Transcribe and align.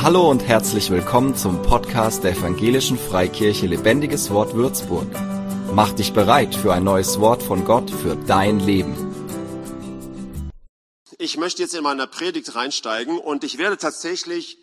Hallo 0.00 0.30
und 0.30 0.44
herzlich 0.44 0.90
willkommen 0.90 1.34
zum 1.34 1.60
Podcast 1.60 2.22
der 2.22 2.30
Evangelischen 2.30 2.96
Freikirche 2.96 3.66
Lebendiges 3.66 4.30
Wort 4.30 4.54
Würzburg. 4.54 5.08
Mach 5.72 5.92
dich 5.92 6.12
bereit 6.12 6.54
für 6.54 6.72
ein 6.72 6.84
neues 6.84 7.18
Wort 7.18 7.42
von 7.42 7.64
Gott 7.64 7.90
für 7.90 8.14
dein 8.14 8.60
Leben. 8.60 8.94
Ich 11.18 11.36
möchte 11.36 11.62
jetzt 11.62 11.74
in 11.74 11.82
meiner 11.82 12.06
Predigt 12.06 12.54
reinsteigen 12.54 13.18
und 13.18 13.42
ich 13.42 13.58
werde 13.58 13.76
tatsächlich 13.76 14.58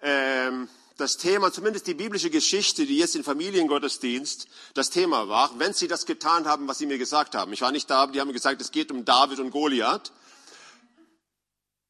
ähm, 0.00 0.66
das 0.96 1.18
Thema, 1.18 1.52
zumindest 1.52 1.86
die 1.86 1.94
biblische 1.94 2.30
Geschichte, 2.30 2.86
die 2.86 2.96
jetzt 2.96 3.16
im 3.16 3.22
Familiengottesdienst 3.22 4.48
das 4.72 4.88
Thema 4.88 5.28
war, 5.28 5.50
wenn 5.58 5.74
Sie 5.74 5.88
das 5.88 6.06
getan 6.06 6.46
haben, 6.46 6.66
was 6.68 6.78
Sie 6.78 6.86
mir 6.86 6.96
gesagt 6.96 7.34
haben. 7.34 7.52
Ich 7.52 7.60
war 7.60 7.70
nicht 7.70 7.90
da, 7.90 8.04
aber 8.04 8.12
die 8.12 8.20
haben 8.20 8.32
gesagt, 8.32 8.62
es 8.62 8.72
geht 8.72 8.90
um 8.90 9.04
David 9.04 9.40
und 9.40 9.50
Goliath. 9.50 10.10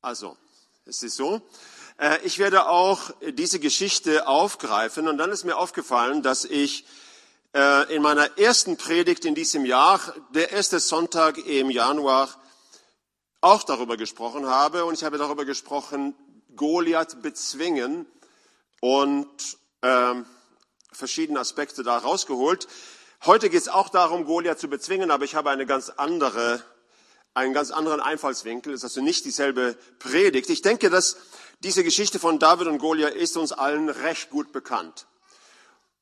Also, 0.03 0.37
es 0.87 1.05
ist 1.05 1.15
so. 1.15 1.41
Äh, 1.99 2.19
ich 2.25 2.39
werde 2.39 2.69
auch 2.69 3.11
diese 3.21 3.61
Geschichte 3.61 4.27
aufgreifen 4.27 5.09
und 5.09 5.19
dann 5.19 5.31
ist 5.31 5.45
mir 5.45 5.57
aufgefallen, 5.57 6.23
dass 6.23 6.45
ich 6.45 6.85
äh, 7.55 7.95
in 7.95 8.03
meiner 8.03 8.37
ersten 8.39 8.77
Predigt 8.77 9.25
in 9.25 9.35
diesem 9.35 9.65
Jahr, 9.65 10.01
der 10.31 10.51
erste 10.51 10.81
Sonntag 10.81 11.39
im 11.39 11.71
Januar, 11.71 12.29
auch 13.41 13.63
darüber 13.63 13.97
gesprochen 13.97 14.47
habe 14.47 14.85
und 14.85 14.95
ich 14.95 15.05
habe 15.05 15.19
darüber 15.19 15.45
gesprochen, 15.45 16.15
Goliath 16.57 17.21
bezwingen 17.21 18.07
und 18.81 19.59
ähm, 19.83 20.25
verschiedene 20.93 21.41
Aspekte 21.41 21.83
da 21.83 21.99
rausgeholt. 21.99 22.67
Heute 23.25 23.51
geht 23.51 23.61
es 23.61 23.69
auch 23.69 23.89
darum, 23.89 24.25
Goliath 24.25 24.59
zu 24.59 24.69
bezwingen, 24.69 25.11
aber 25.11 25.25
ich 25.25 25.35
habe 25.35 25.51
eine 25.51 25.67
ganz 25.67 25.91
andere, 25.91 26.63
einen 27.35 27.53
ganz 27.53 27.71
anderen 27.71 28.01
Einfallswinkel. 28.01 28.73
Es 28.73 28.81
ist 28.81 28.85
also 28.85 29.03
nicht 29.03 29.25
dieselbe 29.25 29.77
Predigt. 29.99 30.49
Ich 30.51 30.63
denke, 30.63 30.91
dass 30.91 31.17
diese 31.65 31.83
Geschichte 31.83 32.19
von 32.19 32.39
David 32.39 32.67
und 32.67 32.79
Goliath 32.79 33.15
ist 33.15 33.39
uns 33.39 33.51
allen 33.51 33.89
recht 33.89 34.29
gut 34.29 34.53
bekannt. 34.53 35.07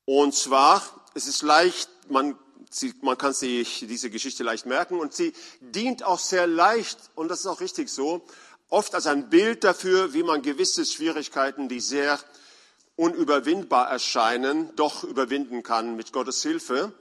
Und 0.05 0.35
zwar, 0.35 0.82
es 1.15 1.29
ist 1.29 1.43
leicht, 1.43 1.88
man, 2.09 2.37
sie, 2.68 2.93
man 3.01 3.16
kann 3.16 3.32
sich 3.32 3.87
diese 3.88 4.10
Geschichte 4.10 4.43
leicht 4.43 4.66
merken 4.66 4.99
und 4.99 5.15
sie 5.15 5.33
dient 5.60 6.02
auch 6.02 6.18
sehr 6.18 6.49
leicht, 6.49 6.99
und 7.15 7.29
das 7.29 7.40
ist 7.40 7.46
auch 7.46 7.60
richtig 7.60 7.90
so, 7.90 8.27
oft 8.68 8.93
als 8.96 9.07
ein 9.07 9.30
Bild 9.30 9.63
dafür, 9.63 10.13
wie 10.13 10.24
man 10.24 10.43
gewisse 10.43 10.85
Schwierigkeiten, 10.85 11.68
die 11.68 11.79
sehr 11.79 12.18
unüberwindbar 12.96 13.88
erscheinen, 13.88 14.74
doch 14.74 15.05
überwinden 15.05 15.63
kann 15.63 15.95
mit 15.95 16.13
Gottes 16.13 16.43
Hilfe. 16.43 16.93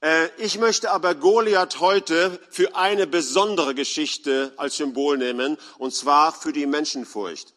Äh, 0.00 0.28
ich 0.38 0.58
möchte 0.60 0.92
aber 0.92 1.16
Goliath 1.16 1.80
heute 1.80 2.38
für 2.50 2.76
eine 2.76 3.08
besondere 3.08 3.74
Geschichte 3.74 4.52
als 4.58 4.76
Symbol 4.76 5.18
nehmen, 5.18 5.58
und 5.78 5.92
zwar 5.92 6.32
für 6.32 6.52
die 6.52 6.66
Menschenfurcht. 6.66 7.52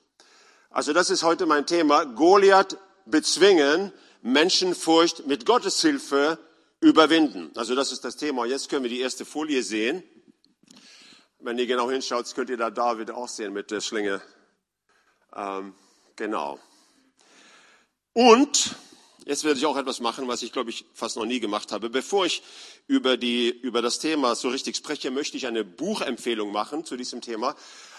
Also 0.74 0.92
das 0.92 1.12
ist 1.12 1.22
heute 1.22 1.46
mein 1.46 1.68
Thema. 1.68 2.04
Goliath 2.04 2.80
bezwingen, 3.06 3.94
Menschenfurcht 4.24 5.28
mit 5.28 5.46
Gottes 5.46 5.80
Hilfe 5.82 6.40
überwinden. 6.82 7.52
Also 7.56 7.76
das 7.76 7.92
ist 7.92 8.04
das 8.04 8.18
Thema. 8.18 8.48
Jetzt 8.48 8.70
können 8.70 8.82
wir 8.82 8.90
die 8.90 9.00
erste 9.00 9.24
Folie 9.24 9.62
sehen. 9.62 10.02
Wenn 11.38 11.60
ihr 11.60 11.68
genau 11.68 11.92
hinschaut, 11.92 12.34
könnt 12.34 12.50
ihr 12.50 12.58
da 12.58 12.72
David 12.72 13.12
auch 13.12 13.28
sehen 13.28 13.54
mit 13.54 13.70
der 13.70 13.82
Schlinge. 13.82 14.20
Ähm, 15.36 15.76
genau. 16.16 16.58
Und 18.14 18.76
jetzt 19.26 19.44
werde 19.44 19.60
ich 19.60 19.68
auch 19.68 19.78
etwas 19.78 20.00
machen, 20.00 20.28
was 20.28 20.42
ich 20.42 20.52
glaube 20.52 20.72
ich 20.72 20.86
fast 20.96 21.18
noch 21.18 21.26
nie 21.26 21.40
gemacht 21.40 21.72
habe. 21.72 21.92
Bevor 21.92 22.26
ich 22.26 22.42
über, 22.88 23.16
die, 23.16 23.50
über 23.50 23.84
das 23.84 24.00
Thema 24.00 24.34
so 24.34 24.50
richtig 24.50 24.76
spreche, 24.76 25.12
möchte 25.12 25.38
ich 25.38 25.46
eine 25.46 25.64
Buchempfehlung 25.64 26.52
machen 26.52 26.84
zu 26.84 26.98
diesem 26.98 27.22
Thema. 27.22 27.56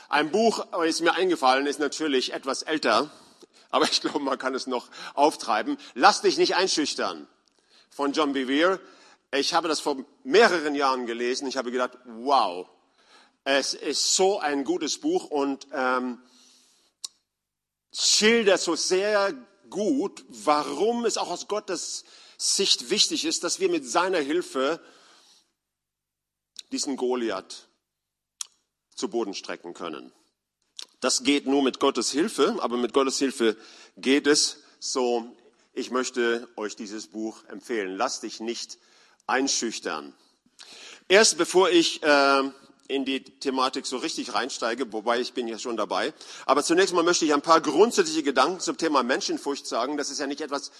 Ein 0.08 0.30
Buch, 0.30 0.66
ist 0.84 1.00
mir 1.00 1.14
eingefallen, 1.14 1.66
ist 1.66 1.80
natürlich 1.80 2.32
etwas 2.32 2.62
älter, 2.62 3.10
aber 3.70 3.84
ich 3.84 4.00
glaube, 4.00 4.20
man 4.20 4.38
kann 4.38 4.54
es 4.54 4.66
noch 4.66 4.88
auftreiben. 5.14 5.78
Lass 5.94 6.22
dich 6.22 6.36
nicht 6.36 6.56
einschüchtern 6.56 7.26
von 7.90 8.12
John 8.12 8.32
Bevere. 8.32 8.80
Ich 9.32 9.54
habe 9.54 9.68
das 9.68 9.80
vor 9.80 9.96
mehreren 10.22 10.74
Jahren 10.74 11.06
gelesen. 11.06 11.48
Ich 11.48 11.56
habe 11.56 11.72
gedacht, 11.72 11.98
wow, 12.04 12.68
es 13.44 13.74
ist 13.74 14.14
so 14.14 14.38
ein 14.38 14.64
gutes 14.64 14.98
Buch 14.98 15.24
und 15.24 15.66
ähm, 15.72 16.22
schildert 17.92 18.60
so 18.60 18.76
sehr 18.76 19.34
gut, 19.70 20.24
warum 20.28 21.04
es 21.04 21.16
auch 21.16 21.30
aus 21.30 21.48
Gottes 21.48 22.04
Sicht 22.38 22.90
wichtig 22.90 23.24
ist, 23.24 23.44
dass 23.44 23.60
wir 23.60 23.68
mit 23.68 23.86
seiner 23.86 24.18
Hilfe 24.18 24.80
diesen 26.72 26.96
Goliath 26.96 27.68
zu 28.94 29.08
Boden 29.08 29.34
strecken 29.34 29.74
können. 29.74 30.12
Das 31.00 31.22
geht 31.22 31.46
nur 31.46 31.62
mit 31.62 31.80
Gottes 31.80 32.10
Hilfe, 32.10 32.56
aber 32.60 32.76
mit 32.76 32.92
Gottes 32.92 33.18
Hilfe 33.18 33.56
geht 33.96 34.26
es 34.26 34.62
so. 34.78 35.36
Ich 35.72 35.90
möchte 35.90 36.48
euch 36.56 36.76
dieses 36.76 37.08
Buch 37.08 37.44
empfehlen. 37.48 37.96
Lass 37.96 38.20
dich 38.20 38.40
nicht 38.40 38.78
einschüchtern. 39.26 40.14
Erst 41.08 41.36
bevor 41.36 41.68
ich 41.68 42.02
äh, 42.02 42.42
in 42.88 43.04
die 43.04 43.22
Thematik 43.22 43.86
so 43.86 43.98
richtig 43.98 44.34
reinsteige, 44.34 44.92
wobei 44.92 45.20
ich 45.20 45.34
bin 45.34 45.48
ja 45.48 45.58
schon 45.58 45.76
dabei. 45.76 46.14
Aber 46.46 46.62
zunächst 46.62 46.94
mal 46.94 47.02
möchte 47.02 47.24
ich 47.24 47.34
ein 47.34 47.42
paar 47.42 47.60
grundsätzliche 47.60 48.22
Gedanken 48.22 48.60
zum 48.60 48.76
Thema 48.78 49.02
Menschenfurcht 49.02 49.66
sagen. 49.66 49.96
Das 49.96 50.10
ist 50.10 50.20
ja 50.20 50.26
nicht 50.26 50.40
etwas, 50.40 50.70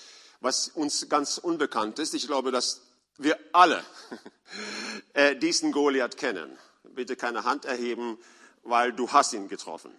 was 0.40 0.68
uns 0.68 1.08
ganz 1.08 1.38
unbekannt 1.38 1.98
ist. 1.98 2.14
Ich 2.14 2.26
glaube, 2.26 2.50
dass 2.50 2.82
wir 3.18 3.38
alle 3.52 3.84
äh, 5.12 5.36
diesen 5.36 5.72
Goliath 5.72 6.16
kennen 6.16 6.56
bitte 6.94 7.16
keine 7.16 7.44
Hand 7.44 7.64
erheben, 7.64 8.18
weil 8.62 8.92
du 8.92 9.10
hast 9.12 9.32
ihn 9.32 9.48
getroffen. 9.48 9.90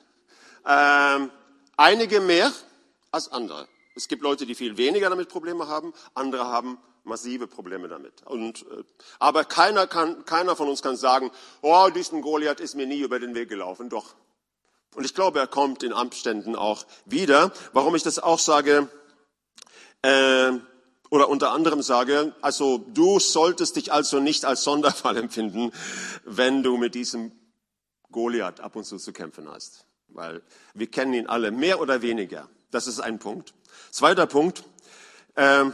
Ähm, 0.65 1.29
einige 1.77 2.19
mehr 2.19 2.51
als 3.11 3.31
andere. 3.31 3.67
Es 3.95 4.07
gibt 4.07 4.23
Leute, 4.23 4.45
die 4.45 4.55
viel 4.55 4.77
weniger 4.77 5.09
damit 5.09 5.29
Probleme 5.29 5.67
haben, 5.67 5.93
andere 6.13 6.45
haben 6.45 6.77
massive 7.05 7.47
Probleme 7.47 7.87
damit. 7.87 8.23
Und, 8.25 8.63
äh, 8.63 8.83
aber 9.19 9.45
keiner, 9.45 9.87
kann, 9.87 10.25
keiner 10.25 10.55
von 10.55 10.67
uns 10.67 10.81
kann 10.81 10.97
sagen, 10.97 11.31
oh, 11.61 11.89
diesen 11.93 12.21
Goliath 12.21 12.59
ist 12.59 12.75
mir 12.75 12.87
nie 12.87 12.99
über 12.99 13.19
den 13.19 13.35
Weg 13.35 13.49
gelaufen. 13.49 13.89
Doch. 13.89 14.15
Und 14.95 15.05
ich 15.05 15.13
glaube, 15.13 15.39
er 15.39 15.47
kommt 15.47 15.83
in 15.83 15.93
Abständen 15.93 16.55
auch 16.55 16.85
wieder. 17.05 17.51
Warum 17.73 17.95
ich 17.95 18.03
das 18.03 18.19
auch 18.19 18.39
sage, 18.39 18.89
äh, 20.01 20.53
oder 21.09 21.29
unter 21.29 21.51
anderem 21.51 21.81
sage, 21.81 22.33
also 22.41 22.77
du 22.77 23.19
solltest 23.19 23.75
dich 23.75 23.91
also 23.91 24.19
nicht 24.19 24.45
als 24.45 24.63
Sonderfall 24.63 25.17
empfinden, 25.25 25.71
wenn 26.23 26.63
du 26.63 26.77
mit 26.77 26.95
diesem 26.95 27.31
Goliath 28.11 28.59
ab 28.59 28.75
und 28.75 28.85
zu 28.85 28.97
zu 28.97 29.13
kämpfen 29.13 29.49
hast. 29.49 29.85
Weil 30.07 30.41
wir 30.73 30.87
kennen 30.87 31.13
ihn 31.13 31.27
alle, 31.27 31.51
mehr 31.51 31.81
oder 31.81 32.01
weniger. 32.01 32.49
Das 32.71 32.87
ist 32.87 32.99
ein 32.99 33.19
Punkt. 33.19 33.53
Zweiter 33.91 34.27
Punkt. 34.27 34.63
Äh, 35.35 35.65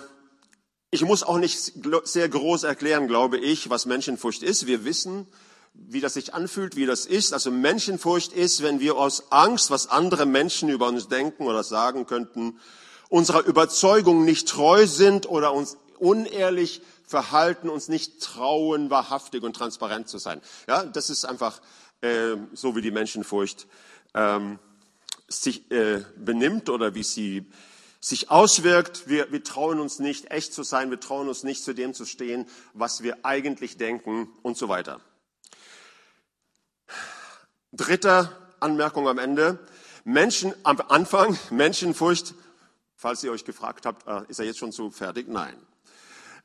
ich 0.89 1.03
muss 1.03 1.23
auch 1.23 1.37
nicht 1.37 1.73
sehr 2.03 2.27
groß 2.27 2.63
erklären, 2.63 3.07
glaube 3.07 3.37
ich, 3.37 3.69
was 3.69 3.85
Menschenfurcht 3.85 4.43
ist. 4.43 4.67
Wir 4.67 4.83
wissen, 4.83 5.27
wie 5.73 6.01
das 6.01 6.15
sich 6.15 6.33
anfühlt, 6.33 6.75
wie 6.75 6.85
das 6.85 7.05
ist. 7.05 7.33
Also 7.33 7.49
Menschenfurcht 7.49 8.33
ist, 8.33 8.61
wenn 8.61 8.79
wir 8.79 8.97
aus 8.97 9.31
Angst, 9.31 9.71
was 9.71 9.87
andere 9.87 10.25
Menschen 10.25 10.69
über 10.69 10.87
uns 10.87 11.07
denken 11.07 11.45
oder 11.45 11.63
sagen 11.63 12.05
könnten, 12.05 12.59
unserer 13.11 13.45
Überzeugung 13.45 14.23
nicht 14.23 14.47
treu 14.47 14.87
sind 14.87 15.29
oder 15.29 15.53
uns 15.53 15.77
unehrlich 15.99 16.81
verhalten, 17.05 17.69
uns 17.69 17.89
nicht 17.89 18.21
trauen, 18.21 18.89
wahrhaftig 18.89 19.43
und 19.43 19.53
transparent 19.53 20.07
zu 20.07 20.17
sein. 20.17 20.41
Ja, 20.67 20.85
das 20.85 21.09
ist 21.09 21.25
einfach 21.25 21.61
äh, 21.99 22.37
so, 22.53 22.75
wie 22.75 22.81
die 22.81 22.89
Menschenfurcht 22.89 23.67
ähm, 24.13 24.59
sich 25.27 25.69
äh, 25.71 26.05
benimmt 26.15 26.69
oder 26.69 26.95
wie 26.95 27.03
sie 27.03 27.45
sich 27.99 28.31
auswirkt. 28.31 29.09
Wir, 29.09 29.29
wir 29.29 29.43
trauen 29.43 29.81
uns 29.81 29.99
nicht, 29.99 30.31
echt 30.31 30.53
zu 30.53 30.63
sein. 30.63 30.89
Wir 30.89 30.99
trauen 31.01 31.27
uns 31.27 31.43
nicht, 31.43 31.65
zu 31.65 31.73
dem 31.73 31.93
zu 31.93 32.05
stehen, 32.05 32.47
was 32.73 33.03
wir 33.03 33.25
eigentlich 33.25 33.75
denken 33.75 34.29
und 34.41 34.57
so 34.57 34.69
weiter. 34.69 35.01
Dritte 37.73 38.31
Anmerkung 38.61 39.09
am 39.09 39.17
Ende. 39.17 39.59
Menschen 40.05 40.53
am 40.63 40.81
Anfang, 40.87 41.37
Menschenfurcht 41.49 42.33
Falls 43.01 43.23
ihr 43.23 43.31
euch 43.31 43.45
gefragt 43.45 43.87
habt, 43.87 44.07
äh, 44.07 44.29
ist 44.29 44.37
er 44.39 44.45
jetzt 44.45 44.59
schon 44.59 44.71
zu 44.71 44.91
fertig? 44.91 45.27
Nein. 45.27 45.55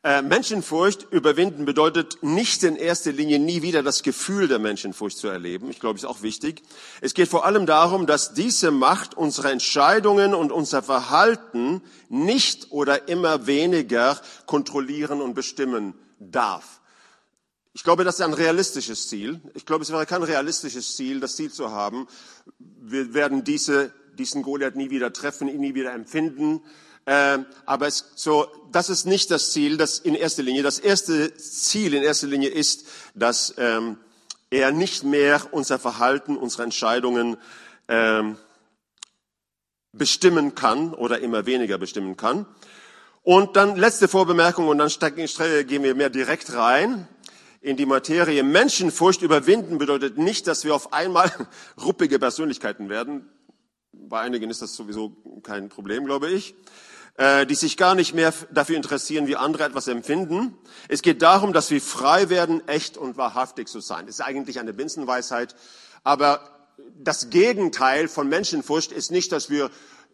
Äh, 0.02 0.22
Menschenfurcht 0.22 1.06
überwinden 1.10 1.66
bedeutet 1.66 2.22
nicht 2.22 2.62
in 2.62 2.76
erster 2.76 3.12
Linie 3.12 3.38
nie 3.38 3.60
wieder 3.60 3.82
das 3.82 4.02
Gefühl 4.02 4.48
der 4.48 4.58
Menschenfurcht 4.58 5.18
zu 5.18 5.28
erleben. 5.28 5.68
Ich 5.68 5.80
glaube, 5.80 5.98
ist 5.98 6.06
auch 6.06 6.22
wichtig. 6.22 6.62
Es 7.02 7.12
geht 7.12 7.28
vor 7.28 7.44
allem 7.44 7.66
darum, 7.66 8.06
dass 8.06 8.32
diese 8.32 8.70
Macht 8.70 9.14
unsere 9.18 9.52
Entscheidungen 9.52 10.32
und 10.32 10.50
unser 10.50 10.82
Verhalten 10.82 11.82
nicht 12.08 12.72
oder 12.72 13.06
immer 13.06 13.46
weniger 13.46 14.18
kontrollieren 14.46 15.20
und 15.20 15.34
bestimmen 15.34 15.92
darf. 16.20 16.80
Ich 17.74 17.84
glaube, 17.84 18.04
das 18.04 18.14
ist 18.14 18.22
ein 18.22 18.32
realistisches 18.32 19.08
Ziel. 19.08 19.42
Ich 19.52 19.66
glaube, 19.66 19.82
es 19.82 19.92
wäre 19.92 20.06
kein 20.06 20.22
realistisches 20.22 20.96
Ziel, 20.96 21.20
das 21.20 21.36
Ziel 21.36 21.52
zu 21.52 21.70
haben, 21.70 22.08
wir 22.58 23.12
werden 23.12 23.44
diese 23.44 23.92
diesen 24.16 24.42
Goliath 24.42 24.76
nie 24.76 24.90
wieder 24.90 25.12
treffen, 25.12 25.48
ihn 25.48 25.60
nie 25.60 25.74
wieder 25.74 25.92
empfinden. 25.92 26.62
Äh, 27.04 27.38
aber 27.66 27.86
es, 27.86 28.12
so, 28.16 28.46
das 28.72 28.90
ist 28.90 29.06
nicht 29.06 29.30
das 29.30 29.52
Ziel, 29.52 29.76
das 29.76 29.98
in 30.00 30.14
erster 30.14 30.42
Linie. 30.42 30.62
Das 30.62 30.78
erste 30.78 31.34
Ziel 31.36 31.94
in 31.94 32.02
erster 32.02 32.26
Linie 32.26 32.48
ist, 32.48 32.86
dass 33.14 33.54
ähm, 33.58 33.98
er 34.50 34.72
nicht 34.72 35.04
mehr 35.04 35.40
unser 35.52 35.78
Verhalten, 35.78 36.36
unsere 36.36 36.64
Entscheidungen 36.64 37.36
ähm, 37.88 38.36
bestimmen 39.92 40.54
kann 40.54 40.94
oder 40.94 41.20
immer 41.20 41.46
weniger 41.46 41.78
bestimmen 41.78 42.16
kann. 42.16 42.46
Und 43.22 43.56
dann 43.56 43.76
letzte 43.76 44.08
Vorbemerkung 44.08 44.68
und 44.68 44.78
dann 44.78 44.90
gehen 45.16 45.82
wir 45.82 45.94
mehr 45.94 46.10
direkt 46.10 46.52
rein 46.52 47.08
in 47.60 47.76
die 47.76 47.86
Materie. 47.86 48.44
Menschenfurcht 48.44 49.22
überwinden 49.22 49.78
bedeutet 49.78 50.18
nicht, 50.18 50.46
dass 50.46 50.64
wir 50.64 50.74
auf 50.74 50.92
einmal 50.92 51.32
ruppige 51.84 52.18
Persönlichkeiten 52.18 52.88
werden. 52.88 53.28
Bei 54.08 54.20
einigen 54.20 54.50
ist 54.50 54.62
das 54.62 54.74
sowieso 54.74 55.16
kein 55.42 55.68
Problem, 55.68 56.04
glaube 56.04 56.30
ich 56.30 56.54
äh, 57.18 57.46
die 57.46 57.54
sich 57.54 57.76
gar 57.76 57.94
nicht 57.94 58.14
mehr 58.14 58.32
dafür 58.50 58.76
interessieren, 58.76 59.26
wie 59.26 59.36
andere 59.36 59.64
etwas 59.64 59.88
empfinden. 59.88 60.56
Es 60.88 61.02
geht 61.02 61.22
darum, 61.22 61.52
dass 61.52 61.70
wir 61.70 61.80
frei 61.80 62.28
werden, 62.28 62.66
echt 62.68 62.96
und 62.96 63.16
wahrhaftig 63.16 63.68
zu 63.68 63.80
sein. 63.80 64.06
Das 64.06 64.16
ist 64.16 64.24
eigentlich 64.24 64.60
eine 64.60 64.72
Binsenweisheit, 64.72 65.54
aber 66.04 66.40
das 66.98 67.30
Gegenteil 67.30 68.08
von 68.08 68.28
Menschenfurcht 68.28 68.92
ist 68.92 69.10
nicht, 69.10 69.32
dass 69.32 69.50
wir 69.50 69.70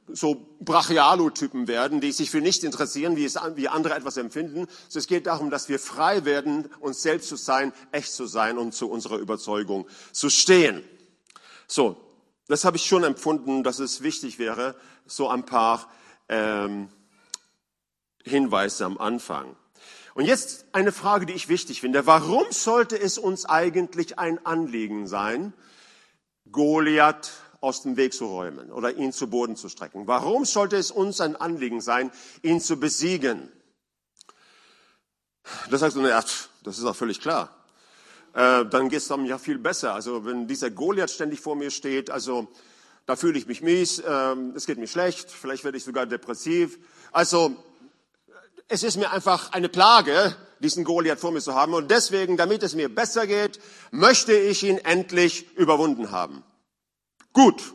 so 0.09 0.47
Brachialo-Typen 0.61 1.69
werden, 1.69 2.01
die 2.01 2.13
sich 2.13 2.31
für 2.31 2.41
nichts 2.41 2.65
interessieren, 2.65 3.17
wie, 3.17 3.25
es, 3.25 3.37
wie 3.55 3.69
andere 3.69 3.95
etwas 3.95 4.17
empfinden. 4.17 4.67
So, 4.89 4.99
es 4.99 5.07
geht 5.07 5.27
darum, 5.27 5.51
dass 5.51 5.69
wir 5.69 5.79
frei 5.79 6.25
werden, 6.25 6.69
uns 6.81 7.03
selbst 7.03 7.29
zu 7.29 7.37
sein, 7.37 7.73
echt 7.93 8.13
zu 8.13 8.27
sein 8.27 8.59
und 8.59 8.75
zu 8.75 8.91
unserer 8.91 9.19
Überzeugung 9.19 9.87
zu 10.13 10.29
stehen. 10.29 10.83
So, 11.69 11.97
das 12.53 12.67
habe 12.67 12.77
ich 12.77 12.85
schon 12.85 13.03
empfunden, 13.03 13.65
dass 13.65 13.79
es 13.79 14.03
wichtig 14.03 14.39
wäre, 14.39 14.77
so 15.07 15.29
ein 15.29 15.47
paar 15.47 15.91
ähm, 16.29 16.89
Hinweise 18.25 18.85
am 18.85 18.99
Anfang. 18.99 19.57
Und 20.13 20.27
jetzt 20.27 20.67
eine 20.73 20.93
Frage, 20.93 21.25
die 21.25 21.33
ich 21.33 21.49
wichtig 21.49 21.81
finde. 21.81 22.07
Warum 22.07 22.45
sollte 22.51 23.01
es 23.01 23.17
uns 23.17 23.47
eigentlich 23.47 24.19
ein 24.19 24.45
Anliegen 24.45 25.07
sein, 25.07 25.55
Goliath 26.51 27.31
aus 27.63 27.83
dem 27.83 27.97
Weg 27.97 28.13
zu 28.13 28.27
räumen 28.27 28.71
oder 28.71 28.97
ihn 28.97 29.15
zu 29.15 29.31
Boden 29.31 29.57
zu 29.57 29.71
strecken? 29.71 30.07
Warum 30.07 30.45
sollte 30.45 30.77
es 30.77 30.91
uns 30.91 31.23
ein 31.23 31.37
Anliegen 31.37 31.81
sein, 31.81 32.11
ihn 32.43 32.61
zu 32.61 32.79
besiegen? 32.79 33.51
Das 35.71 35.81
sagst 35.81 35.97
du, 35.97 36.03
naja, 36.03 36.23
das 36.63 36.79
ist 36.79 36.85
auch 36.85 36.97
völlig 36.97 37.19
klar. 37.19 37.62
Äh, 38.35 38.65
dann 38.67 38.89
geht 38.89 39.01
es 39.01 39.09
dann 39.09 39.25
ja 39.25 39.39
viel 39.39 39.59
besser. 39.59 39.95
Also 39.95 40.25
wenn 40.25 40.47
dieser 40.47 40.71
Goliath 40.71 41.11
ständig 41.11 41.41
vor 41.41 41.57
mir 41.57 41.71
steht, 41.71 42.11
also 42.11 42.49
da 43.07 43.17
fühle 43.17 43.39
ich 43.39 43.47
mich 43.47 43.63
mies, 43.63 43.99
äh, 43.99 44.37
es 44.55 44.67
geht 44.67 44.79
mir 44.79 44.87
schlecht, 44.87 45.31
vielleicht 45.31 45.65
werde 45.65 45.77
ich 45.77 45.85
sogar 45.85 46.07
depressiv. 46.07 46.79
Also 47.11 47.57
es 48.69 48.83
ist 48.83 48.97
mir 48.97 49.11
einfach 49.11 49.53
eine 49.53 49.69
Plage, 49.69 50.35
diesen 50.61 50.85
Goliath 50.85 51.21
vor 51.21 51.33
mir 51.33 51.41
zu 51.41 51.55
haben. 51.55 51.75
Und 51.75 51.91
deswegen, 51.91 52.37
damit 52.37 52.63
es 52.63 52.75
mir 52.75 52.95
besser 52.95 53.27
geht, 53.27 53.61
möchte 53.91 54.33
ich 54.33 54.63
ihn 54.63 54.79
endlich 54.79 55.57
überwunden 55.57 56.11
haben. 56.11 56.43
Gut. 57.33 57.75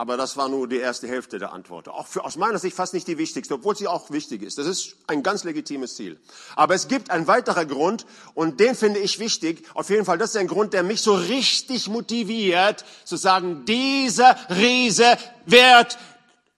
Aber 0.00 0.16
das 0.16 0.38
war 0.38 0.48
nur 0.48 0.66
die 0.66 0.78
erste 0.78 1.06
Hälfte 1.06 1.38
der 1.38 1.52
Antwort. 1.52 1.86
Auch 1.86 2.06
für, 2.06 2.24
aus 2.24 2.36
meiner 2.38 2.58
Sicht 2.58 2.74
fast 2.74 2.94
nicht 2.94 3.06
die 3.06 3.18
wichtigste, 3.18 3.52
obwohl 3.52 3.76
sie 3.76 3.86
auch 3.86 4.10
wichtig 4.10 4.40
ist. 4.40 4.56
Das 4.56 4.66
ist 4.66 4.96
ein 5.08 5.22
ganz 5.22 5.44
legitimes 5.44 5.94
Ziel. 5.94 6.18
Aber 6.56 6.74
es 6.74 6.88
gibt 6.88 7.10
einen 7.10 7.26
weiterer 7.26 7.66
Grund 7.66 8.06
und 8.32 8.60
den 8.60 8.74
finde 8.74 8.98
ich 8.98 9.18
wichtig. 9.18 9.62
Auf 9.74 9.90
jeden 9.90 10.06
Fall, 10.06 10.16
das 10.16 10.30
ist 10.30 10.36
ein 10.36 10.46
Grund, 10.46 10.72
der 10.72 10.84
mich 10.84 11.02
so 11.02 11.12
richtig 11.12 11.90
motiviert, 11.90 12.82
zu 13.04 13.16
sagen, 13.16 13.66
dieser 13.66 14.38
Riese 14.48 15.18
wird 15.44 15.98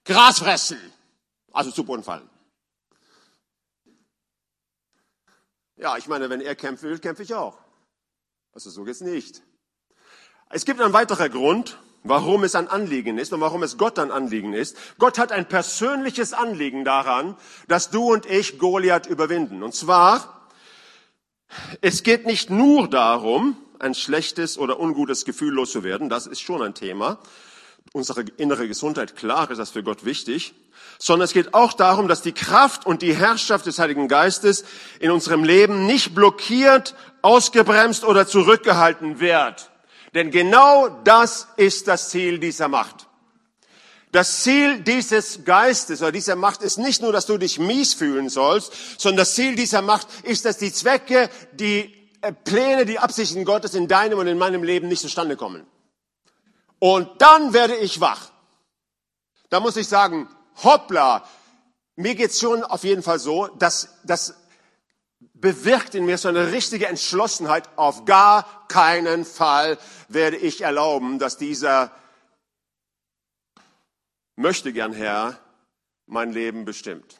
Gras 0.05 0.39
fressen. 0.39 0.79
Also 1.51 1.71
zu 1.71 1.83
Boden 1.83 2.03
fallen. 2.03 2.29
Ja, 5.75 5.97
ich 5.97 6.07
meine, 6.07 6.29
wenn 6.29 6.39
er 6.39 6.55
kämpfen 6.55 6.89
will, 6.89 6.99
kämpfe 6.99 7.23
ich 7.23 7.33
auch. 7.33 7.57
Also 8.53 8.69
so 8.69 8.85
geht's 8.85 9.01
nicht. 9.01 9.41
Es 10.49 10.63
gibt 10.63 10.79
einen 10.79 10.93
weiterer 10.93 11.27
Grund, 11.27 11.77
warum 12.03 12.43
es 12.43 12.55
ein 12.55 12.67
Anliegen 12.67 13.17
ist 13.17 13.33
und 13.33 13.41
warum 13.41 13.63
es 13.63 13.77
Gott 13.77 13.97
ein 13.99 14.11
Anliegen 14.11 14.53
ist. 14.53 14.77
Gott 14.99 15.17
hat 15.17 15.31
ein 15.31 15.47
persönliches 15.47 16.33
Anliegen 16.33 16.83
daran, 16.83 17.35
dass 17.67 17.89
du 17.89 18.11
und 18.11 18.25
ich 18.25 18.59
Goliath 18.59 19.07
überwinden. 19.07 19.63
Und 19.63 19.73
zwar, 19.73 20.49
es 21.81 22.03
geht 22.03 22.25
nicht 22.25 22.49
nur 22.49 22.89
darum, 22.89 23.57
ein 23.79 23.95
schlechtes 23.95 24.57
oder 24.57 24.79
ungutes 24.79 25.25
Gefühl 25.25 25.53
loszuwerden, 25.53 26.09
das 26.09 26.27
ist 26.27 26.41
schon 26.41 26.61
ein 26.61 26.73
Thema. 26.73 27.19
Unsere 27.91 28.21
innere 28.37 28.67
Gesundheit, 28.67 29.15
klar 29.15 29.51
ist 29.51 29.57
das 29.57 29.71
für 29.71 29.83
Gott 29.83 30.05
wichtig, 30.05 30.55
sondern 30.97 31.25
es 31.25 31.33
geht 31.33 31.53
auch 31.53 31.73
darum, 31.73 32.07
dass 32.07 32.21
die 32.21 32.31
Kraft 32.31 32.85
und 32.85 33.01
die 33.01 33.13
Herrschaft 33.13 33.65
des 33.65 33.77
Heiligen 33.77 34.07
Geistes 34.07 34.63
in 34.99 35.11
unserem 35.11 35.43
Leben 35.43 35.85
nicht 35.85 36.15
blockiert, 36.15 36.95
ausgebremst 37.21 38.05
oder 38.05 38.25
zurückgehalten 38.25 39.19
wird. 39.19 39.69
Denn 40.13 40.31
genau 40.31 40.89
das 40.89 41.47
ist 41.57 41.87
das 41.87 42.09
Ziel 42.09 42.39
dieser 42.39 42.67
Macht. 42.67 43.07
Das 44.11 44.43
Ziel 44.43 44.81
dieses 44.81 45.43
Geistes 45.43 46.01
oder 46.01 46.11
dieser 46.11 46.35
Macht 46.35 46.61
ist 46.61 46.77
nicht 46.77 47.01
nur, 47.01 47.11
dass 47.11 47.25
du 47.25 47.39
dich 47.39 47.57
mies 47.57 47.95
fühlen 47.95 48.29
sollst, 48.29 48.71
sondern 48.99 49.17
das 49.17 49.33
Ziel 49.33 49.55
dieser 49.55 49.81
Macht 49.81 50.07
ist, 50.21 50.45
dass 50.45 50.59
die 50.59 50.71
Zwecke, 50.71 51.31
die 51.53 51.91
äh, 52.21 52.31
Pläne, 52.31 52.85
die 52.85 52.99
Absichten 52.99 53.43
Gottes 53.43 53.73
in 53.73 53.87
deinem 53.87 54.19
und 54.19 54.27
in 54.27 54.37
meinem 54.37 54.63
Leben 54.63 54.87
nicht 54.87 55.01
zustande 55.01 55.35
kommen. 55.35 55.65
Und 56.77 57.09
dann 57.19 57.53
werde 57.53 57.75
ich 57.75 58.01
wach. 58.01 58.29
Da 59.49 59.59
muss 59.59 59.77
ich 59.77 59.87
sagen, 59.87 60.29
hoppla, 60.63 61.27
mir 61.95 62.13
geht's 62.13 62.39
schon 62.39 62.63
auf 62.63 62.83
jeden 62.83 63.01
Fall 63.01 63.17
so, 63.17 63.47
dass 63.47 63.89
das 64.03 64.35
bewirkt 65.43 65.93
in 65.93 66.05
mir 66.05 66.17
so 66.17 66.29
eine 66.29 66.53
richtige 66.53 66.87
Entschlossenheit. 66.87 67.67
Auf 67.75 68.05
gar 68.05 68.65
keinen 68.69 69.25
Fall 69.25 69.77
werde 70.07 70.37
ich 70.37 70.61
erlauben, 70.61 71.19
dass 71.19 71.37
dieser 71.37 71.91
möchte 74.37 74.71
gern 74.71 74.93
Herr 74.93 75.37
mein 76.05 76.31
Leben 76.31 76.63
bestimmt. 76.63 77.19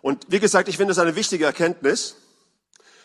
Und 0.00 0.26
wie 0.28 0.38
gesagt, 0.38 0.68
ich 0.68 0.76
finde 0.76 0.92
es 0.92 1.00
eine 1.00 1.16
wichtige 1.16 1.44
Erkenntnis, 1.44 2.14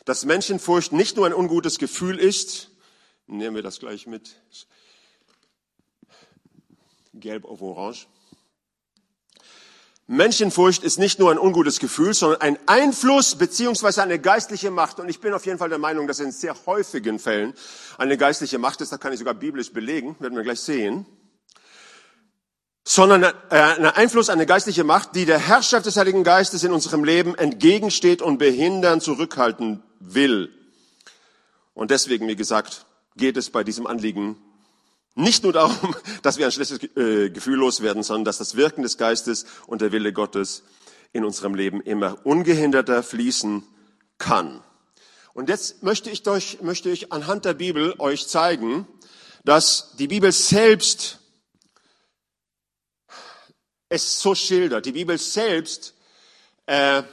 dass 0.06 0.26
Menschenfurcht 0.26 0.94
nicht 0.94 1.18
nur 1.18 1.26
ein 1.26 1.34
ungutes 1.34 1.80
Gefühl 1.80 2.20
ist, 2.20 2.70
nehmen 3.26 3.56
wir 3.56 3.64
das 3.64 3.80
gleich 3.80 4.06
mit, 4.06 4.40
gelb 7.16 7.46
auf 7.46 7.64
orange, 7.64 8.08
Menschenfurcht 10.08 10.84
ist 10.84 11.00
nicht 11.00 11.20
nur 11.20 11.32
ein 11.32 11.40
ungutes 11.40 11.80
Gefühl, 11.80 12.14
sondern 12.14 12.42
ein 12.42 12.60
Einfluss 12.66 13.36
beziehungsweise 13.36 14.04
eine 14.04 14.20
geistliche 14.20 14.70
Macht. 14.70 15.00
Und 15.00 15.08
ich 15.08 15.22
bin 15.22 15.34
auf 15.34 15.46
jeden 15.46 15.58
Fall 15.58 15.70
der 15.70 15.78
Meinung, 15.78 16.08
dass 16.08 16.20
in 16.20 16.32
sehr 16.32 16.56
häufigen 16.66 17.20
Fällen 17.20 17.54
eine 17.98 18.18
geistliche 18.18 18.58
Macht 18.58 18.82
ist. 18.82 18.92
Das 18.92 19.00
kann 19.00 19.14
ich 19.14 19.20
sogar 19.20 19.34
biblisch 19.34 19.72
belegen, 19.72 20.18
werden 20.20 20.36
wir 20.36 20.44
gleich 20.44 20.60
sehen. 20.60 21.06
Sondern 22.86 23.24
äh, 23.24 23.32
ein 23.50 23.86
Einfluss, 23.86 24.30
eine 24.30 24.46
geistliche 24.46 24.84
Macht, 24.84 25.16
die 25.16 25.26
der 25.26 25.40
Herrschaft 25.40 25.86
des 25.86 25.96
Heiligen 25.96 26.26
Geistes 26.26 26.66
in 26.66 26.74
unserem 26.74 27.06
Leben 27.06 27.34
entgegensteht 27.36 28.22
und 28.22 28.40
behindern, 28.40 29.00
zurückhalten 29.00 29.84
will. 30.02 30.50
Und 31.74 31.92
deswegen, 31.92 32.28
wie 32.28 32.36
gesagt, 32.36 32.86
geht 33.16 33.38
es 33.38 33.50
bei 33.50 33.64
diesem 33.64 33.88
Anliegen 33.88 34.36
nicht 35.16 35.44
nur 35.44 35.54
darum, 35.54 35.96
dass 36.22 36.38
wir 36.38 36.46
ein 36.46 36.52
schlechtes 36.52 36.82
äh, 36.96 37.30
Gefühl 37.30 37.58
loswerden, 37.58 38.04
sondern 38.04 38.26
dass 38.26 38.38
das 38.38 38.56
Wirken 38.56 38.84
des 38.84 38.98
Geistes 38.98 39.46
und 39.68 39.82
der 39.82 39.92
Wille 39.92 40.14
Gottes 40.14 40.64
in 41.12 41.26
unserem 41.26 41.56
Leben 41.56 41.82
immer 41.82 42.26
ungehinderter 42.26 43.04
fließen 43.04 43.64
kann. 44.18 44.64
Und 45.34 45.50
jetzt 45.50 45.84
möchte 45.84 46.10
ich 46.10 46.28
euch, 46.28 46.62
möchte 46.62 46.90
ich 46.90 47.12
anhand 47.12 47.46
der 47.46 47.54
Bibel 47.54 47.96
euch 48.00 48.28
zeigen, 48.28 48.88
dass 49.44 49.96
die 49.98 50.08
Bibel 50.08 50.32
selbst 50.32 51.20
es 53.90 54.20
so 54.20 54.34
schildert. 54.34 54.86
Die 54.86 54.92
Bibel 54.92 55.18
selbst 55.18 55.94
äh, 56.66 57.04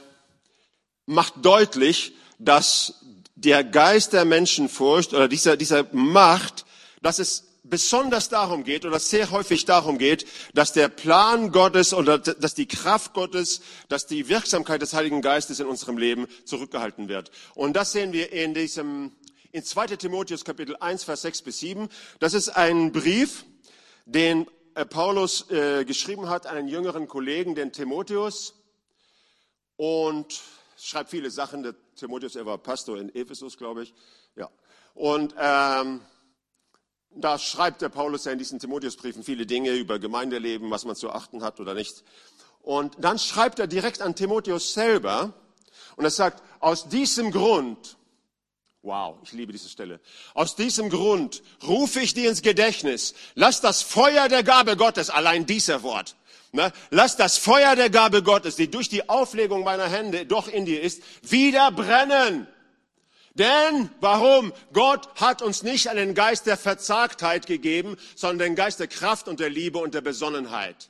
macht 1.05 1.33
deutlich, 1.41 2.13
dass 2.39 3.05
der 3.35 3.63
Geist 3.63 4.13
der 4.13 4.25
Menschenfurcht 4.25 5.13
oder 5.13 5.27
dieser, 5.27 5.57
dieser 5.57 5.85
Macht, 5.93 6.65
dass 7.01 7.19
es 7.19 7.50
besonders 7.71 8.29
darum 8.29 8.63
geht 8.63 8.85
oder 8.85 8.99
sehr 8.99 9.31
häufig 9.31 9.65
darum 9.65 9.97
geht, 9.97 10.27
dass 10.53 10.73
der 10.73 10.89
Plan 10.89 11.51
Gottes 11.51 11.93
oder 11.95 12.19
dass 12.19 12.53
die 12.53 12.67
Kraft 12.67 13.13
Gottes, 13.13 13.61
dass 13.87 14.05
die 14.05 14.27
Wirksamkeit 14.27 14.81
des 14.83 14.93
Heiligen 14.93 15.21
Geistes 15.21 15.59
in 15.59 15.65
unserem 15.65 15.97
Leben 15.97 16.27
zurückgehalten 16.45 17.07
wird. 17.07 17.31
Und 17.55 17.73
das 17.73 17.93
sehen 17.93 18.11
wir 18.13 18.31
in 18.31 18.53
diesem, 18.53 19.13
in 19.51 19.63
2. 19.63 19.87
Timotheus 19.95 20.45
Kapitel 20.45 20.75
1, 20.75 21.05
Vers 21.05 21.23
6 21.23 21.41
bis 21.41 21.59
7. 21.59 21.89
Das 22.19 22.33
ist 22.33 22.49
ein 22.49 22.91
Brief, 22.91 23.45
den 24.05 24.47
äh, 24.75 24.85
Paulus 24.85 25.49
äh, 25.49 25.85
geschrieben 25.85 26.29
hat 26.29 26.45
an 26.45 26.57
einen 26.57 26.67
jüngeren 26.67 27.07
Kollegen, 27.07 27.55
den 27.55 27.71
Timotheus. 27.71 28.53
Und 29.77 30.41
schreibt 30.77 31.09
viele 31.09 31.31
Sachen. 31.31 31.63
Der 31.63 31.75
Timotheus, 31.95 32.35
er 32.35 32.45
war 32.45 32.57
Pastor 32.57 32.97
in 32.97 33.15
Ephesus, 33.15 33.57
glaube 33.57 33.83
ich. 33.83 33.93
Ja. 34.35 34.49
Und 34.93 35.33
ähm, 35.39 36.01
da 37.15 37.37
schreibt 37.37 37.81
der 37.81 37.89
Paulus 37.89 38.25
ja 38.25 38.31
in 38.31 38.37
diesen 38.37 38.59
Timotheusbriefen 38.59 39.23
viele 39.23 39.45
Dinge 39.45 39.71
über 39.71 39.99
Gemeindeleben, 39.99 40.71
was 40.71 40.85
man 40.85 40.95
zu 40.95 41.11
achten 41.11 41.43
hat 41.43 41.59
oder 41.59 41.73
nicht. 41.73 42.03
Und 42.61 42.95
dann 42.99 43.19
schreibt 43.19 43.59
er 43.59 43.67
direkt 43.67 44.01
an 44.01 44.15
Timotheus 44.15 44.73
selber 44.73 45.33
und 45.95 46.05
er 46.05 46.11
sagt, 46.11 46.43
aus 46.59 46.87
diesem 46.89 47.31
Grund 47.31 47.97
Wow, 48.83 49.17
ich 49.23 49.31
liebe 49.31 49.51
diese 49.51 49.69
Stelle. 49.69 49.99
Aus 50.33 50.55
diesem 50.55 50.89
Grund 50.89 51.43
rufe 51.67 51.99
ich 51.99 52.15
dir 52.15 52.29
ins 52.29 52.41
Gedächtnis. 52.41 53.13
Lass 53.35 53.61
das 53.61 53.83
Feuer 53.83 54.27
der 54.27 54.41
Gabe 54.41 54.75
Gottes, 54.75 55.11
allein 55.11 55.45
dieser 55.45 55.83
Wort, 55.83 56.15
ne, 56.51 56.71
lass 56.89 57.15
das 57.15 57.37
Feuer 57.37 57.75
der 57.75 57.91
Gabe 57.91 58.23
Gottes, 58.23 58.55
die 58.55 58.71
durch 58.71 58.89
die 58.89 59.07
Auflegung 59.07 59.63
meiner 59.63 59.87
Hände 59.87 60.25
doch 60.25 60.47
in 60.47 60.65
dir 60.65 60.81
ist, 60.81 61.03
wieder 61.21 61.71
brennen. 61.71 62.47
Denn 63.35 63.89
warum? 64.01 64.51
Gott 64.73 65.09
hat 65.15 65.41
uns 65.41 65.63
nicht 65.63 65.87
einen 65.87 66.13
Geist 66.13 66.45
der 66.47 66.57
Verzagtheit 66.57 67.45
gegeben, 67.45 67.97
sondern 68.15 68.49
den 68.49 68.55
Geist 68.55 68.79
der 68.79 68.87
Kraft 68.87 69.27
und 69.27 69.39
der 69.39 69.49
Liebe 69.49 69.77
und 69.77 69.93
der 69.93 70.01
Besonnenheit. 70.01 70.89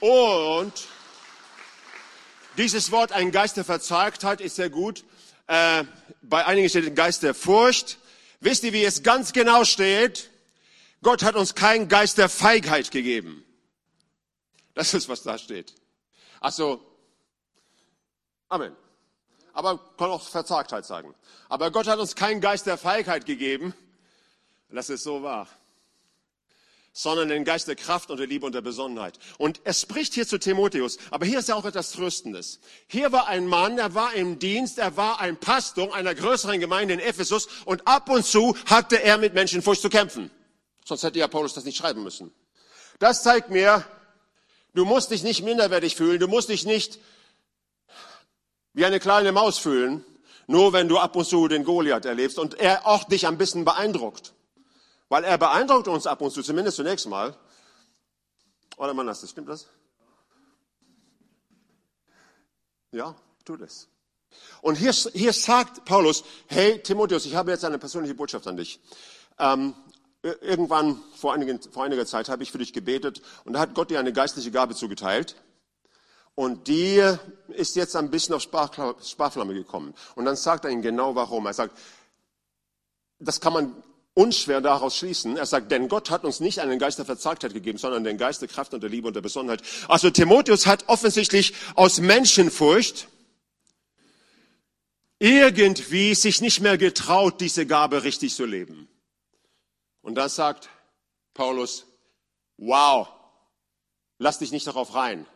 Und 0.00 0.72
dieses 2.56 2.90
Wort, 2.90 3.12
ein 3.12 3.30
Geist 3.30 3.56
der 3.56 3.64
Verzagtheit, 3.64 4.40
ist 4.40 4.56
sehr 4.56 4.70
gut. 4.70 5.04
Äh, 5.46 5.84
bei 6.22 6.44
einigen 6.44 6.68
steht 6.68 6.86
ein 6.86 6.94
Geist 6.94 7.22
der 7.22 7.34
Furcht. 7.34 7.98
Wisst 8.40 8.64
ihr, 8.64 8.72
wie 8.72 8.84
es 8.84 9.02
ganz 9.02 9.32
genau 9.32 9.64
steht? 9.64 10.30
Gott 11.02 11.22
hat 11.22 11.36
uns 11.36 11.54
keinen 11.54 11.88
Geist 11.88 12.18
der 12.18 12.28
Feigheit 12.28 12.90
gegeben. 12.90 13.44
Das 14.74 14.94
ist, 14.94 15.08
was 15.08 15.22
da 15.22 15.38
steht. 15.38 15.74
Also, 16.40 16.84
Amen. 18.48 18.74
Aber 19.58 19.80
kann 19.96 20.10
auch 20.10 20.22
Verzagtheit 20.22 20.86
sagen. 20.86 21.12
Aber 21.48 21.72
Gott 21.72 21.88
hat 21.88 21.98
uns 21.98 22.14
keinen 22.14 22.40
Geist 22.40 22.66
der 22.66 22.78
Feigheit 22.78 23.26
gegeben. 23.26 23.74
Das 24.70 24.88
ist 24.88 25.02
so 25.02 25.24
wahr 25.24 25.48
sondern 26.92 27.28
den 27.28 27.44
Geist 27.44 27.68
der 27.68 27.76
Kraft 27.76 28.10
und 28.10 28.16
der 28.16 28.26
Liebe 28.26 28.44
und 28.44 28.56
der 28.56 28.60
Besonnenheit. 28.60 29.20
Und 29.36 29.60
er 29.62 29.72
spricht 29.72 30.14
hier 30.14 30.26
zu 30.26 30.36
Timotheus, 30.36 30.98
aber 31.12 31.26
hier 31.26 31.38
ist 31.38 31.48
ja 31.48 31.54
auch 31.54 31.64
etwas 31.64 31.92
Tröstendes. 31.92 32.58
Hier 32.88 33.12
war 33.12 33.28
ein 33.28 33.46
Mann, 33.46 33.78
er 33.78 33.94
war 33.94 34.14
im 34.14 34.40
Dienst, 34.40 34.78
er 34.78 34.96
war 34.96 35.20
ein 35.20 35.36
Pastor 35.36 35.94
einer 35.94 36.12
größeren 36.12 36.58
Gemeinde 36.58 36.94
in 36.94 37.00
Ephesus 37.00 37.46
und 37.66 37.86
ab 37.86 38.10
und 38.10 38.26
zu 38.26 38.56
hatte 38.66 39.00
er 39.00 39.16
mit 39.16 39.32
Menschenfurcht 39.32 39.80
zu 39.80 39.90
kämpfen. 39.90 40.28
Sonst 40.84 41.04
hätte 41.04 41.20
ja 41.20 41.28
Paulus 41.28 41.54
das 41.54 41.64
nicht 41.64 41.76
schreiben 41.76 42.02
müssen. 42.02 42.32
Das 42.98 43.22
zeigt 43.22 43.50
mir, 43.50 43.84
du 44.74 44.84
musst 44.84 45.12
dich 45.12 45.22
nicht 45.22 45.44
minderwertig 45.44 45.94
fühlen, 45.94 46.18
du 46.18 46.26
musst 46.26 46.48
dich 46.48 46.66
nicht 46.66 46.98
wie 48.78 48.86
eine 48.86 49.00
kleine 49.00 49.32
Maus 49.32 49.58
fühlen, 49.58 50.04
nur 50.46 50.72
wenn 50.72 50.88
du 50.88 50.98
ab 50.98 51.16
und 51.16 51.24
zu 51.24 51.48
den 51.48 51.64
Goliath 51.64 52.04
erlebst 52.04 52.38
und 52.38 52.54
er 52.54 52.86
auch 52.86 53.02
dich 53.02 53.26
ein 53.26 53.36
bisschen 53.36 53.64
beeindruckt. 53.64 54.34
Weil 55.08 55.24
er 55.24 55.36
beeindruckt 55.36 55.88
uns 55.88 56.06
ab 56.06 56.20
und 56.20 56.30
zu, 56.30 56.42
zumindest 56.42 56.76
zunächst 56.76 57.08
mal. 57.08 57.36
Oder 58.76 58.94
man 58.94 59.08
das, 59.08 59.28
stimmt 59.28 59.48
das? 59.48 59.66
Ja, 62.92 63.16
tut 63.44 63.62
es. 63.62 63.88
Und 64.62 64.76
hier, 64.76 64.92
hier 64.92 65.32
sagt 65.32 65.84
Paulus, 65.84 66.22
hey 66.46 66.80
Timotheus, 66.80 67.26
ich 67.26 67.34
habe 67.34 67.50
jetzt 67.50 67.64
eine 67.64 67.78
persönliche 67.78 68.14
Botschaft 68.14 68.46
an 68.46 68.56
dich. 68.56 68.78
Ähm, 69.40 69.74
irgendwann 70.22 71.02
vor, 71.16 71.34
einigen, 71.34 71.60
vor 71.60 71.82
einiger 71.82 72.06
Zeit 72.06 72.28
habe 72.28 72.44
ich 72.44 72.52
für 72.52 72.58
dich 72.58 72.72
gebetet 72.72 73.22
und 73.44 73.54
da 73.54 73.58
hat 73.58 73.74
Gott 73.74 73.90
dir 73.90 73.98
eine 73.98 74.12
geistliche 74.12 74.52
Gabe 74.52 74.76
zugeteilt. 74.76 75.34
Und 76.38 76.68
die 76.68 77.02
ist 77.48 77.74
jetzt 77.74 77.96
ein 77.96 78.12
bisschen 78.12 78.32
auf 78.36 78.42
Sprachflamme 78.42 79.54
gekommen. 79.54 79.92
Und 80.14 80.24
dann 80.24 80.36
sagt 80.36 80.64
er 80.64 80.70
ihm 80.70 80.82
genau 80.82 81.16
warum. 81.16 81.46
Er 81.46 81.52
sagt, 81.52 81.76
das 83.18 83.40
kann 83.40 83.52
man 83.52 83.82
unschwer 84.14 84.60
daraus 84.60 84.96
schließen. 84.96 85.36
Er 85.36 85.46
sagt, 85.46 85.72
denn 85.72 85.88
Gott 85.88 86.10
hat 86.10 86.22
uns 86.22 86.38
nicht 86.38 86.60
einen 86.60 86.78
Geist 86.78 86.96
der 86.98 87.06
Verzagtheit 87.06 87.54
gegeben, 87.54 87.76
sondern 87.76 88.04
den 88.04 88.18
Geist 88.18 88.40
der 88.40 88.46
Kraft 88.48 88.72
und 88.72 88.84
der 88.84 88.88
Liebe 88.88 89.08
und 89.08 89.14
der 89.14 89.20
Besonnenheit. 89.20 89.62
Also 89.88 90.10
Timotheus 90.10 90.68
hat 90.68 90.88
offensichtlich 90.88 91.54
aus 91.74 91.98
Menschenfurcht 91.98 93.08
irgendwie 95.18 96.14
sich 96.14 96.40
nicht 96.40 96.60
mehr 96.60 96.78
getraut, 96.78 97.40
diese 97.40 97.66
Gabe 97.66 98.04
richtig 98.04 98.32
zu 98.32 98.44
leben. 98.44 98.86
Und 100.02 100.14
da 100.14 100.28
sagt 100.28 100.68
Paulus, 101.34 101.84
wow, 102.58 103.08
lass 104.18 104.38
dich 104.38 104.52
nicht 104.52 104.68
darauf 104.68 104.94
rein. 104.94 105.26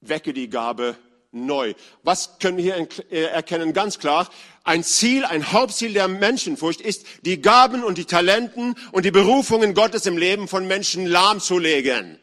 Wecke 0.00 0.32
die 0.32 0.48
Gabe 0.48 0.96
neu. 1.32 1.74
Was 2.02 2.38
können 2.38 2.56
wir 2.56 2.64
hier 2.64 2.88
äh, 3.10 3.24
erkennen? 3.24 3.72
Ganz 3.72 3.98
klar, 3.98 4.30
ein 4.64 4.84
Ziel, 4.84 5.24
ein 5.24 5.52
Hauptziel 5.52 5.92
der 5.92 6.08
Menschenfurcht 6.08 6.80
ist, 6.80 7.06
die 7.22 7.40
Gaben 7.40 7.84
und 7.84 7.98
die 7.98 8.04
Talenten 8.04 8.74
und 8.92 9.04
die 9.04 9.10
Berufungen 9.10 9.74
Gottes 9.74 10.06
im 10.06 10.16
Leben 10.16 10.48
von 10.48 10.66
Menschen 10.66 11.06
lahmzulegen. 11.06 12.18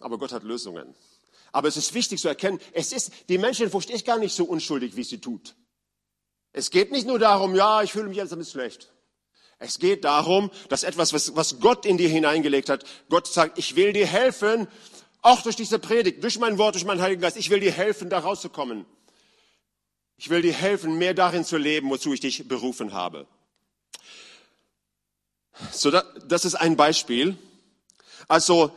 Aber 0.00 0.18
Gott 0.18 0.32
hat 0.32 0.44
Lösungen. 0.44 0.94
Aber 1.52 1.68
es 1.68 1.76
ist 1.76 1.94
wichtig 1.94 2.20
zu 2.20 2.28
erkennen, 2.28 2.60
es 2.72 2.92
ist, 2.92 3.10
die 3.28 3.38
Menschenfurcht 3.38 3.88
ist 3.90 4.04
gar 4.04 4.18
nicht 4.18 4.34
so 4.34 4.44
unschuldig, 4.44 4.94
wie 4.94 5.04
sie 5.04 5.20
tut. 5.20 5.56
Es 6.52 6.70
geht 6.70 6.92
nicht 6.92 7.06
nur 7.06 7.18
darum, 7.18 7.54
ja, 7.54 7.82
ich 7.82 7.92
fühle 7.92 8.08
mich 8.08 8.18
jetzt 8.18 8.32
ein 8.32 8.38
bisschen 8.38 8.60
schlecht. 8.60 8.92
Es 9.58 9.78
geht 9.78 10.04
darum, 10.04 10.50
dass 10.68 10.82
etwas, 10.82 11.12
was, 11.12 11.34
was 11.34 11.60
Gott 11.60 11.86
in 11.86 11.96
dir 11.96 12.08
hineingelegt 12.08 12.68
hat, 12.68 12.84
Gott 13.08 13.26
sagt, 13.26 13.58
ich 13.58 13.74
will 13.74 13.92
dir 13.92 14.06
helfen, 14.06 14.68
auch 15.22 15.42
durch 15.42 15.56
diese 15.56 15.78
Predigt, 15.78 16.22
durch 16.22 16.38
mein 16.38 16.58
Wort, 16.58 16.74
durch 16.74 16.84
meinen 16.84 17.00
Heiligen 17.00 17.22
Geist, 17.22 17.36
ich 17.36 17.50
will 17.50 17.60
dir 17.60 17.72
helfen, 17.72 18.10
da 18.10 18.18
rauszukommen. 18.18 18.84
Ich 20.18 20.30
will 20.30 20.42
dir 20.42 20.52
helfen, 20.52 20.98
mehr 20.98 21.14
darin 21.14 21.44
zu 21.44 21.56
leben, 21.56 21.90
wozu 21.90 22.12
ich 22.12 22.20
dich 22.20 22.46
berufen 22.48 22.92
habe. 22.92 23.26
So, 25.72 25.90
das 25.90 26.44
ist 26.44 26.54
ein 26.54 26.76
Beispiel. 26.76 27.36
Also, 28.28 28.72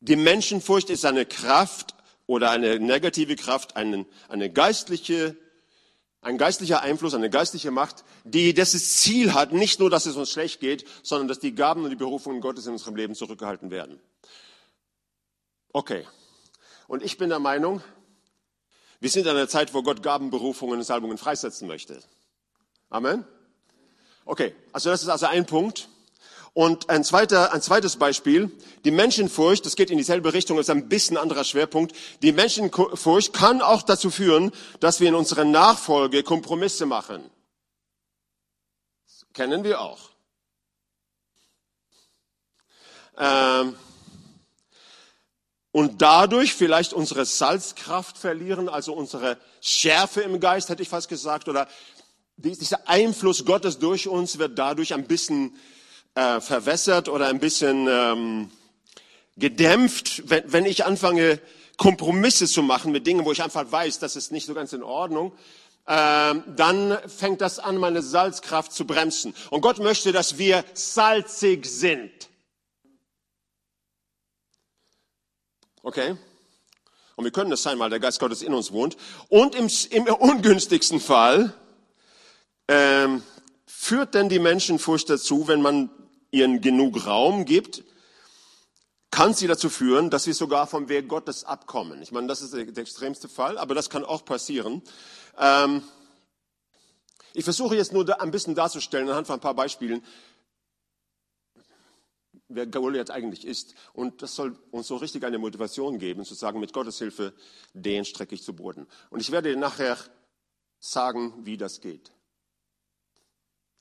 die 0.00 0.16
Menschenfurcht 0.16 0.90
ist 0.90 1.04
eine 1.04 1.26
Kraft 1.26 1.94
oder 2.26 2.50
eine 2.50 2.78
negative 2.78 3.36
Kraft, 3.36 3.76
eine, 3.76 4.06
eine 4.28 4.50
geistliche 4.50 5.36
ein 6.22 6.38
geistlicher 6.38 6.82
Einfluss, 6.82 7.14
eine 7.14 7.30
geistliche 7.30 7.72
Macht, 7.72 8.04
die 8.24 8.54
das 8.54 8.70
Ziel 8.70 9.34
hat, 9.34 9.52
nicht 9.52 9.80
nur, 9.80 9.90
dass 9.90 10.06
es 10.06 10.16
uns 10.16 10.30
schlecht 10.30 10.60
geht, 10.60 10.86
sondern 11.02 11.28
dass 11.28 11.40
die 11.40 11.54
Gaben 11.54 11.82
und 11.82 11.90
die 11.90 11.96
Berufungen 11.96 12.40
Gottes 12.40 12.66
in 12.66 12.72
unserem 12.72 12.94
Leben 12.94 13.14
zurückgehalten 13.14 13.70
werden. 13.70 14.00
Okay. 15.72 16.06
Und 16.86 17.02
ich 17.02 17.18
bin 17.18 17.28
der 17.28 17.40
Meinung, 17.40 17.82
wir 19.00 19.10
sind 19.10 19.26
in 19.26 19.30
einer 19.30 19.48
Zeit, 19.48 19.74
wo 19.74 19.82
Gott 19.82 20.02
Gaben, 20.02 20.30
Berufungen 20.30 20.78
und 20.78 20.84
Salbungen 20.84 21.18
freisetzen 21.18 21.66
möchte. 21.66 22.00
Amen. 22.88 23.24
Okay. 24.24 24.54
Also 24.72 24.90
das 24.90 25.02
ist 25.02 25.08
also 25.08 25.26
ein 25.26 25.44
Punkt. 25.44 25.88
Und 26.54 26.90
ein, 26.90 27.02
zweiter, 27.02 27.52
ein 27.54 27.62
zweites 27.62 27.96
Beispiel, 27.96 28.50
die 28.84 28.90
Menschenfurcht, 28.90 29.64
das 29.64 29.74
geht 29.74 29.90
in 29.90 29.96
dieselbe 29.96 30.34
Richtung, 30.34 30.58
ist 30.58 30.68
ein 30.68 30.88
bisschen 30.88 31.16
anderer 31.16 31.44
Schwerpunkt. 31.44 31.96
Die 32.20 32.32
Menschenfurcht 32.32 33.32
kann 33.32 33.62
auch 33.62 33.82
dazu 33.82 34.10
führen, 34.10 34.52
dass 34.78 35.00
wir 35.00 35.08
in 35.08 35.14
unserer 35.14 35.44
Nachfolge 35.44 36.22
Kompromisse 36.22 36.84
machen. 36.84 37.22
Das 39.06 39.26
kennen 39.32 39.64
wir 39.64 39.80
auch. 39.80 40.10
Ähm, 43.16 43.74
und 45.70 46.02
dadurch 46.02 46.52
vielleicht 46.52 46.92
unsere 46.92 47.24
Salzkraft 47.24 48.18
verlieren, 48.18 48.68
also 48.68 48.92
unsere 48.92 49.38
Schärfe 49.62 50.20
im 50.20 50.38
Geist, 50.38 50.68
hätte 50.68 50.82
ich 50.82 50.90
fast 50.90 51.08
gesagt, 51.08 51.48
oder 51.48 51.66
dieser 52.36 52.86
Einfluss 52.88 53.46
Gottes 53.46 53.78
durch 53.78 54.06
uns 54.06 54.38
wird 54.38 54.58
dadurch 54.58 54.92
ein 54.92 55.06
bisschen 55.06 55.56
äh, 56.14 56.40
verwässert 56.40 57.08
oder 57.08 57.28
ein 57.28 57.40
bisschen 57.40 57.86
ähm, 57.88 58.50
gedämpft, 59.36 60.28
wenn, 60.28 60.52
wenn 60.52 60.66
ich 60.66 60.84
anfange, 60.84 61.40
Kompromisse 61.76 62.46
zu 62.46 62.62
machen 62.62 62.92
mit 62.92 63.06
Dingen, 63.06 63.24
wo 63.24 63.32
ich 63.32 63.42
einfach 63.42 63.70
weiß, 63.70 63.98
das 63.98 64.16
ist 64.16 64.30
nicht 64.30 64.46
so 64.46 64.54
ganz 64.54 64.72
in 64.72 64.82
Ordnung, 64.82 65.32
ähm, 65.86 66.44
dann 66.54 66.98
fängt 67.08 67.40
das 67.40 67.58
an, 67.58 67.76
meine 67.76 68.02
Salzkraft 68.02 68.72
zu 68.72 68.86
bremsen. 68.86 69.34
Und 69.50 69.62
Gott 69.62 69.78
möchte, 69.78 70.12
dass 70.12 70.38
wir 70.38 70.64
salzig 70.74 71.66
sind. 71.66 72.12
Okay? 75.82 76.16
Und 77.16 77.24
wir 77.24 77.32
können 77.32 77.50
das 77.50 77.62
sein, 77.62 77.78
weil 77.78 77.90
der 77.90 78.00
Geist 78.00 78.20
Gottes 78.20 78.42
in 78.42 78.54
uns 78.54 78.70
wohnt. 78.70 78.96
Und 79.28 79.54
im, 79.54 79.68
im 79.90 80.06
ungünstigsten 80.14 81.00
Fall 81.00 81.52
ähm, 82.68 83.22
führt 83.66 84.14
denn 84.14 84.28
die 84.28 84.38
Menschenfurcht 84.38 85.10
dazu, 85.10 85.48
wenn 85.48 85.60
man 85.60 85.90
ihnen 86.32 86.60
genug 86.60 87.06
Raum 87.06 87.44
gibt, 87.44 87.84
kann 89.12 89.34
sie 89.34 89.46
dazu 89.46 89.68
führen, 89.68 90.10
dass 90.10 90.24
sie 90.24 90.32
sogar 90.32 90.66
vom 90.66 90.88
Weg 90.88 91.06
Gottes 91.06 91.44
abkommen. 91.44 92.02
Ich 92.02 92.10
meine, 92.10 92.26
das 92.26 92.40
ist 92.40 92.54
der, 92.54 92.66
extremste 92.78 93.28
Fall, 93.28 93.58
aber 93.58 93.74
das 93.74 93.90
kann 93.90 94.04
auch 94.04 94.24
passieren. 94.24 94.82
Ähm, 95.38 95.82
ich 97.34 97.44
versuche 97.44 97.76
jetzt 97.76 97.92
nur 97.92 98.20
ein 98.20 98.30
bisschen 98.30 98.54
darzustellen, 98.54 99.08
anhand 99.08 99.26
von 99.26 99.34
ein 99.34 99.40
paar 99.40 99.54
Beispielen, 99.54 100.02
wer 102.48 102.66
Goliath 102.66 103.10
eigentlich 103.10 103.46
ist. 103.46 103.74
Und 103.92 104.22
das 104.22 104.34
soll 104.34 104.58
uns 104.70 104.86
so 104.86 104.96
richtig 104.96 105.24
eine 105.24 105.38
Motivation 105.38 105.98
geben, 105.98 106.24
zu 106.24 106.34
sagen, 106.34 106.58
mit 106.58 106.72
Gottes 106.72 106.98
Hilfe, 106.98 107.34
den 107.74 108.06
strecke 108.06 108.34
ich 108.34 108.42
zu 108.42 108.54
Boden. 108.54 108.86
Und 109.10 109.20
ich 109.20 109.30
werde 109.30 109.54
nachher 109.56 109.98
sagen, 110.78 111.34
wie 111.44 111.58
das 111.58 111.80
geht. 111.82 112.12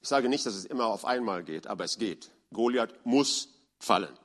Ich 0.02 0.10
sage 0.10 0.28
nicht, 0.28 0.46
dass 0.46 0.56
es 0.56 0.66
immer 0.66 0.88
auf 0.88 1.06
einmal 1.06 1.44
geht, 1.44 1.68
aber 1.68 1.86
es 1.86 1.98
geht. 1.98 2.32
Goliath 2.54 2.94
muss 3.06 3.50
fallen. 3.80 4.18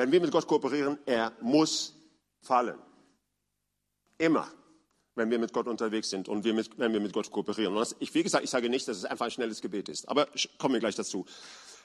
wenn 0.00 0.10
wir 0.12 0.20
mit 0.20 0.30
Gott 0.30 0.46
kooperieren, 0.46 0.98
er 1.04 1.32
muss 1.42 1.94
fallen. 2.40 2.78
Immer, 4.16 4.50
wenn 5.14 5.30
wir 5.30 5.38
mit 5.38 5.52
Gott 5.52 5.66
unterwegs 5.66 6.08
sind 6.08 6.28
und 6.28 6.44
wir 6.44 6.54
mit, 6.54 6.78
wenn 6.78 6.92
wir 6.92 7.00
mit 7.00 7.12
Gott 7.12 7.30
kooperieren. 7.30 7.74
Und 7.74 7.80
das, 7.80 7.96
ich, 7.98 8.14
wie 8.14 8.22
gesagt, 8.22 8.42
ich 8.42 8.50
sage 8.50 8.70
nicht, 8.70 8.88
dass 8.88 8.96
es 8.96 9.04
einfach 9.04 9.26
ein 9.26 9.30
schnelles 9.30 9.60
Gebet 9.60 9.90
ist, 9.90 10.08
aber 10.08 10.28
kommen 10.58 10.74
wir 10.74 10.80
gleich 10.80 10.94
dazu. 10.94 11.26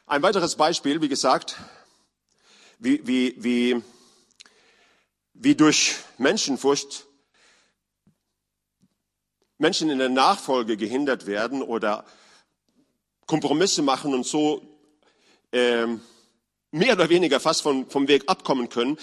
Ein 0.05 0.21
weiteres 0.21 0.55
Beispiel, 0.55 1.01
wie 1.01 1.09
gesagt, 1.09 1.57
wie, 2.79 3.05
wie, 3.05 3.35
wie, 3.37 3.81
wie 5.33 5.55
durch 5.55 5.95
Menschenfurcht 6.17 7.07
Menschen 9.57 9.89
in 9.89 9.99
der 9.99 10.09
Nachfolge 10.09 10.77
gehindert 10.77 11.25
werden 11.25 11.61
oder 11.61 12.05
Kompromisse 13.25 13.81
machen 13.81 14.13
und 14.13 14.25
so 14.25 14.74
ähm, 15.55 16.01
mehr 16.71 16.93
oder 16.93 17.09
weniger 17.09 17.39
fast 17.39 17.61
vom, 17.61 17.89
vom 17.89 18.07
Weg 18.07 18.23
abkommen 18.27 18.69
können. 18.69 18.97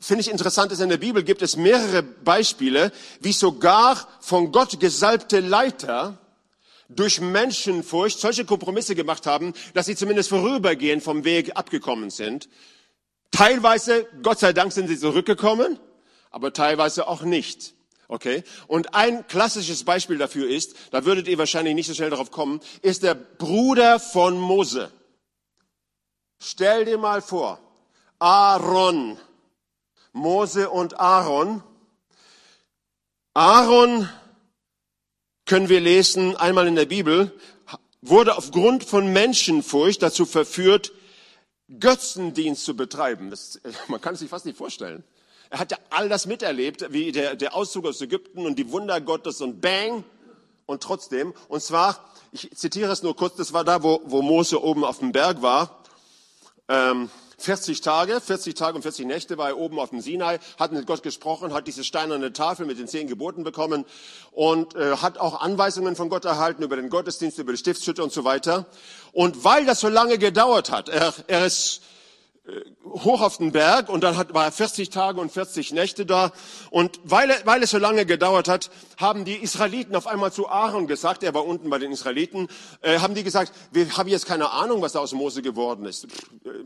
Finde 0.00 0.20
ich 0.20 0.30
interessant, 0.30 0.70
dass 0.70 0.78
in 0.78 0.88
der 0.88 0.96
Bibel 0.96 1.24
gibt 1.24 1.42
es 1.42 1.56
mehrere 1.56 2.02
Beispiele, 2.02 2.92
wie 3.20 3.32
sogar 3.32 4.06
von 4.20 4.52
Gott 4.52 4.78
gesalbte 4.78 5.40
Leiter 5.40 6.18
durch 6.88 7.20
Menschenfurcht 7.20 8.20
solche 8.20 8.44
Kompromisse 8.44 8.94
gemacht 8.94 9.26
haben, 9.26 9.52
dass 9.74 9.86
sie 9.86 9.96
zumindest 9.96 10.28
vorübergehend 10.28 11.02
vom 11.02 11.24
Weg 11.24 11.56
abgekommen 11.56 12.10
sind. 12.10 12.48
Teilweise, 13.32 14.06
Gott 14.22 14.38
sei 14.38 14.52
Dank, 14.52 14.72
sind 14.72 14.86
sie 14.86 14.98
zurückgekommen, 14.98 15.78
aber 16.30 16.52
teilweise 16.52 17.08
auch 17.08 17.22
nicht. 17.22 17.74
Okay? 18.06 18.44
Und 18.68 18.94
ein 18.94 19.26
klassisches 19.26 19.84
Beispiel 19.84 20.16
dafür 20.16 20.48
ist, 20.48 20.76
da 20.92 21.04
würdet 21.04 21.26
ihr 21.26 21.36
wahrscheinlich 21.36 21.74
nicht 21.74 21.88
so 21.88 21.94
schnell 21.94 22.10
darauf 22.10 22.30
kommen, 22.30 22.60
ist 22.80 23.02
der 23.02 23.14
Bruder 23.14 23.98
von 23.98 24.38
Mose. 24.38 24.90
Stell 26.40 26.84
dir 26.84 26.98
mal 26.98 27.20
vor, 27.20 27.58
Aaron, 28.18 29.18
Mose 30.12 30.70
und 30.70 30.98
Aaron. 30.98 31.62
Aaron, 33.34 34.08
können 35.44 35.68
wir 35.68 35.80
lesen, 35.80 36.36
einmal 36.36 36.66
in 36.66 36.76
der 36.76 36.86
Bibel, 36.86 37.32
wurde 38.02 38.36
aufgrund 38.36 38.84
von 38.84 39.12
Menschenfurcht 39.12 40.02
dazu 40.02 40.26
verführt, 40.26 40.92
Götzendienst 41.80 42.64
zu 42.64 42.76
betreiben. 42.76 43.30
Das, 43.30 43.60
man 43.88 44.00
kann 44.00 44.14
es 44.14 44.20
sich 44.20 44.30
fast 44.30 44.46
nicht 44.46 44.58
vorstellen. 44.58 45.04
Er 45.50 45.60
hat 45.60 45.70
ja 45.70 45.78
all 45.90 46.08
das 46.08 46.26
miterlebt, 46.26 46.92
wie 46.92 47.10
der, 47.12 47.34
der 47.34 47.54
Auszug 47.54 47.86
aus 47.86 48.00
Ägypten 48.00 48.44
und 48.44 48.58
die 48.58 48.70
Wunder 48.70 49.00
Gottes 49.00 49.40
und 49.40 49.60
bang. 49.60 50.04
Und 50.66 50.82
trotzdem, 50.82 51.32
und 51.48 51.62
zwar, 51.62 52.12
ich 52.30 52.50
zitiere 52.54 52.92
es 52.92 53.02
nur 53.02 53.16
kurz, 53.16 53.36
das 53.36 53.54
war 53.54 53.64
da, 53.64 53.82
wo, 53.82 54.02
wo 54.04 54.20
Mose 54.20 54.62
oben 54.62 54.84
auf 54.84 54.98
dem 54.98 55.12
Berg 55.12 55.40
war. 55.40 55.77
Ähm, 56.68 57.10
40 57.40 57.80
Tage, 57.82 58.20
40 58.20 58.54
Tage 58.54 58.76
und 58.76 58.82
40 58.82 59.06
Nächte 59.06 59.38
war 59.38 59.48
er 59.48 59.58
oben 59.58 59.78
auf 59.78 59.90
dem 59.90 60.00
Sinai, 60.00 60.38
hat 60.58 60.72
mit 60.72 60.86
Gott 60.86 61.04
gesprochen, 61.04 61.54
hat 61.54 61.68
diese 61.68 61.84
steinerne 61.84 62.32
Tafel 62.32 62.66
mit 62.66 62.78
den 62.78 62.88
zehn 62.88 63.06
Geboten 63.06 63.44
bekommen 63.44 63.84
und 64.32 64.74
äh, 64.74 64.96
hat 64.96 65.18
auch 65.18 65.40
Anweisungen 65.40 65.94
von 65.94 66.08
Gott 66.08 66.24
erhalten 66.24 66.64
über 66.64 66.74
den 66.74 66.90
Gottesdienst, 66.90 67.38
über 67.38 67.52
die 67.52 67.58
Stiftshütte 67.58 68.02
und 68.02 68.12
so 68.12 68.24
weiter. 68.24 68.66
Und 69.12 69.44
weil 69.44 69.64
das 69.66 69.78
so 69.78 69.88
lange 69.88 70.18
gedauert 70.18 70.72
hat, 70.72 70.88
er, 70.88 71.14
er 71.28 71.46
ist 71.46 71.82
hoch 72.84 73.20
auf 73.20 73.36
den 73.36 73.52
Berg 73.52 73.88
und 73.88 74.02
dann 74.02 74.16
hat, 74.16 74.32
war 74.32 74.44
er 74.44 74.52
40 74.52 74.90
Tage 74.90 75.20
und 75.20 75.30
40 75.30 75.72
Nächte 75.72 76.06
da. 76.06 76.32
Und 76.70 76.98
weil, 77.04 77.30
weil 77.44 77.62
es 77.62 77.70
so 77.70 77.78
lange 77.78 78.06
gedauert 78.06 78.48
hat, 78.48 78.70
haben 78.96 79.24
die 79.24 79.36
Israeliten 79.36 79.94
auf 79.94 80.06
einmal 80.06 80.32
zu 80.32 80.48
Aaron 80.48 80.86
gesagt, 80.86 81.22
er 81.22 81.34
war 81.34 81.44
unten 81.44 81.68
bei 81.68 81.78
den 81.78 81.92
Israeliten, 81.92 82.48
äh, 82.80 83.00
haben 83.00 83.14
die 83.14 83.22
gesagt, 83.22 83.52
wir 83.72 83.96
haben 83.96 84.08
jetzt 84.08 84.26
keine 84.26 84.50
Ahnung, 84.50 84.80
was 84.80 84.92
da 84.92 85.00
aus 85.00 85.12
Mose 85.12 85.42
geworden 85.42 85.84
ist. 85.84 86.06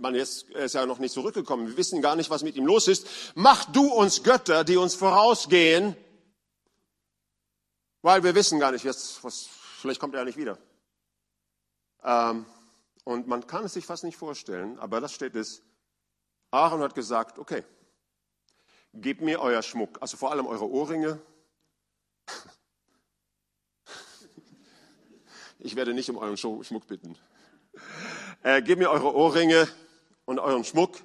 Man 0.01 0.15
ist, 0.15 0.51
er 0.51 0.67
ist 0.67 0.75
ja 0.75 0.87
noch 0.87 0.99
nicht 0.99 1.13
zurückgekommen. 1.13 1.69
Wir 1.69 1.77
wissen 1.77 2.01
gar 2.01 2.17
nicht, 2.17 2.31
was 2.31 2.43
mit 2.43 2.57
ihm 2.57 2.67
los 2.67 2.87
ist. 2.87 3.07
Mach 3.35 3.65
du 3.65 3.93
uns 3.93 4.23
Götter, 4.23 4.65
die 4.65 4.77
uns 4.77 4.95
vorausgehen, 4.95 5.97
weil 8.03 8.23
wir 8.23 8.35
wissen 8.35 8.61
gar 8.61 8.73
nicht, 8.73 8.85
was, 8.85 9.19
was 9.23 9.49
vielleicht 9.81 10.01
kommt 10.01 10.15
er 10.15 10.21
ja 10.21 10.25
nicht 10.25 10.39
wieder. 10.39 10.59
Ähm, 12.05 12.47
und 13.05 13.27
man 13.27 13.47
kann 13.49 13.65
es 13.65 13.75
sich 13.75 13.85
fast 13.85 14.05
nicht 14.05 14.17
vorstellen, 14.17 14.79
aber 14.79 15.01
das 15.01 15.13
steht 15.13 15.35
es 15.35 15.63
Aaron 16.53 16.83
hat 16.83 16.95
gesagt, 16.95 17.39
okay, 17.39 17.65
gebt 18.93 19.23
mir 19.23 19.41
euer 19.41 19.63
Schmuck, 19.63 20.01
also 20.03 20.19
vor 20.19 20.31
allem 20.31 20.47
eure 20.47 20.69
Ohrringe. 20.69 21.19
Ich 25.59 25.77
werde 25.77 25.95
nicht 25.95 26.11
um 26.11 26.19
euren 26.19 26.37
Schmuck 26.37 26.87
bitten. 26.87 27.17
Äh, 28.43 28.61
gebt 28.61 28.79
mir 28.79 28.91
eure 28.91 29.15
Ohrringe 29.15 29.67
und 30.27 30.41
euren 30.41 30.65
Schmuck 30.65 31.03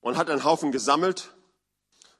und 0.00 0.16
hat 0.16 0.30
einen 0.30 0.44
Haufen 0.44 0.72
gesammelt, 0.72 1.34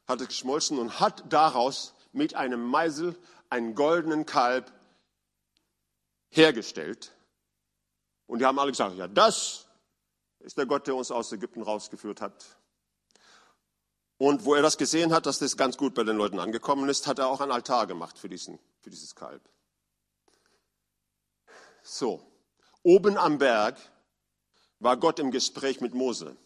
hat 0.06 0.20
es 0.20 0.28
geschmolzen 0.28 0.78
und 0.78 1.00
hat 1.00 1.24
daraus 1.32 1.94
mit 2.12 2.34
einem 2.34 2.62
Meisel 2.62 3.16
einen 3.48 3.74
goldenen 3.74 4.26
Kalb 4.26 4.70
hergestellt. 6.28 7.14
Und 8.26 8.40
die 8.40 8.44
haben 8.44 8.58
alle 8.58 8.72
gesagt, 8.72 8.96
ja, 8.96 9.08
das 9.08 9.63
ist 10.44 10.58
der 10.58 10.66
Gott, 10.66 10.86
der 10.86 10.94
uns 10.94 11.10
aus 11.10 11.32
Ägypten 11.32 11.62
rausgeführt 11.62 12.20
hat. 12.20 12.44
Und 14.18 14.44
wo 14.44 14.54
er 14.54 14.62
das 14.62 14.78
gesehen 14.78 15.12
hat, 15.12 15.26
dass 15.26 15.38
das 15.38 15.56
ganz 15.56 15.76
gut 15.76 15.94
bei 15.94 16.04
den 16.04 16.16
Leuten 16.16 16.38
angekommen 16.38 16.88
ist, 16.88 17.06
hat 17.06 17.18
er 17.18 17.28
auch 17.28 17.40
einen 17.40 17.50
Altar 17.50 17.86
gemacht 17.86 18.18
für, 18.18 18.28
diesen, 18.28 18.58
für 18.80 18.90
dieses 18.90 19.14
Kalb. 19.14 19.42
So, 21.82 22.22
oben 22.82 23.18
am 23.18 23.38
Berg 23.38 23.76
war 24.78 24.96
Gott 24.96 25.18
im 25.18 25.30
Gespräch 25.30 25.80
mit 25.80 25.94
Mose. 25.94 26.36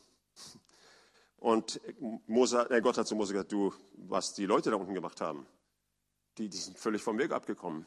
Und 1.36 1.80
Mose, 2.26 2.68
äh 2.70 2.80
Gott 2.80 2.98
hat 2.98 3.06
zu 3.06 3.14
Mose 3.14 3.32
gesagt, 3.32 3.52
du, 3.52 3.72
was 3.92 4.34
die 4.34 4.46
Leute 4.46 4.70
da 4.70 4.76
unten 4.76 4.94
gemacht 4.94 5.20
haben, 5.20 5.46
die, 6.38 6.48
die 6.48 6.56
sind 6.56 6.78
völlig 6.78 7.02
vom 7.02 7.18
Weg 7.18 7.32
abgekommen. 7.32 7.86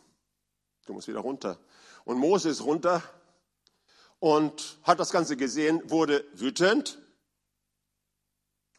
Du 0.85 0.93
musst 0.93 1.07
wieder 1.07 1.19
runter. 1.19 1.57
Und 2.03 2.17
Mose 2.17 2.49
ist 2.49 2.63
runter 2.63 3.01
und 4.21 4.77
hat 4.83 4.99
das 4.99 5.09
Ganze 5.09 5.35
gesehen, 5.35 5.81
wurde 5.89 6.23
wütend, 6.35 6.99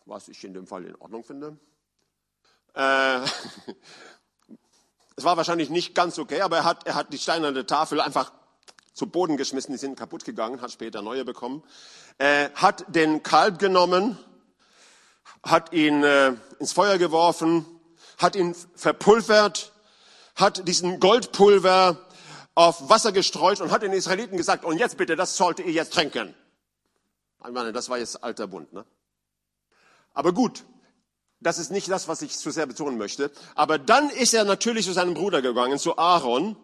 was 0.07 0.29
ich 0.29 0.43
in 0.45 0.55
dem 0.55 0.69
Fall 0.69 0.85
in 0.85 0.95
Ordnung 0.95 1.25
finde. 1.25 1.59
Äh, 2.75 3.21
es 5.17 5.25
war 5.25 5.37
wahrscheinlich 5.37 5.69
nicht 5.69 5.97
ganz 5.97 6.19
okay, 6.21 6.43
aber 6.43 6.59
er 6.59 6.65
hat, 6.65 6.87
er 6.87 6.95
hat 6.95 7.13
die 7.13 7.19
steinerne 7.19 7.67
Tafel 7.67 8.01
einfach 8.01 8.33
zu 8.95 9.09
Boden 9.09 9.37
geschmissen, 9.37 9.73
die 9.73 9.79
sind 9.79 9.99
kaputt 9.99 10.25
gegangen, 10.25 10.61
hat 10.61 10.71
später 10.71 11.03
neue 11.03 11.25
bekommen, 11.25 11.65
äh, 12.19 12.51
hat 12.55 12.85
den 12.95 13.25
Kalb 13.25 13.59
genommen, 13.59 14.17
hat 15.43 15.73
ihn 15.73 16.05
äh, 16.05 16.35
ins 16.61 16.73
Feuer 16.73 16.99
geworfen, 16.99 17.67
hat 18.17 18.37
ihn 18.37 18.55
verpulvert, 18.77 19.73
hat 20.37 20.69
diesen 20.69 21.01
Goldpulver 21.01 22.07
auf 22.55 22.89
Wasser 22.91 23.13
gestreut 23.13 23.61
und 23.61 23.71
hat 23.71 23.83
den 23.83 23.93
Israeliten 23.93 24.37
gesagt, 24.37 24.65
und 24.65 24.79
jetzt 24.79 24.97
bitte, 24.97 25.17
das 25.17 25.37
solltet 25.37 25.67
ihr 25.67 25.73
jetzt 25.73 25.93
trinken. 25.93 26.35
Ich 27.45 27.53
meine, 27.53 27.73
das 27.73 27.89
war 27.89 27.99
jetzt 27.99 28.23
alter 28.23 28.47
Bund. 28.47 28.73
Ne? 28.73 28.85
Aber 30.13 30.33
gut, 30.33 30.65
das 31.41 31.59
ist 31.59 31.71
nicht 31.71 31.91
das, 31.91 32.09
was 32.09 32.23
ich 32.23 32.37
zu 32.37 32.51
sehr 32.51 32.67
betonen 32.67 32.99
möchte. 32.99 33.33
Aber 33.55 33.79
dann 33.79 34.11
ist 34.11 34.35
er 34.35 34.45
natürlich 34.45 34.87
zu 34.87 34.93
seinem 34.93 35.15
Bruder 35.15 35.43
gegangen, 35.43 35.79
zu 35.79 35.99
Aaron, 35.99 36.57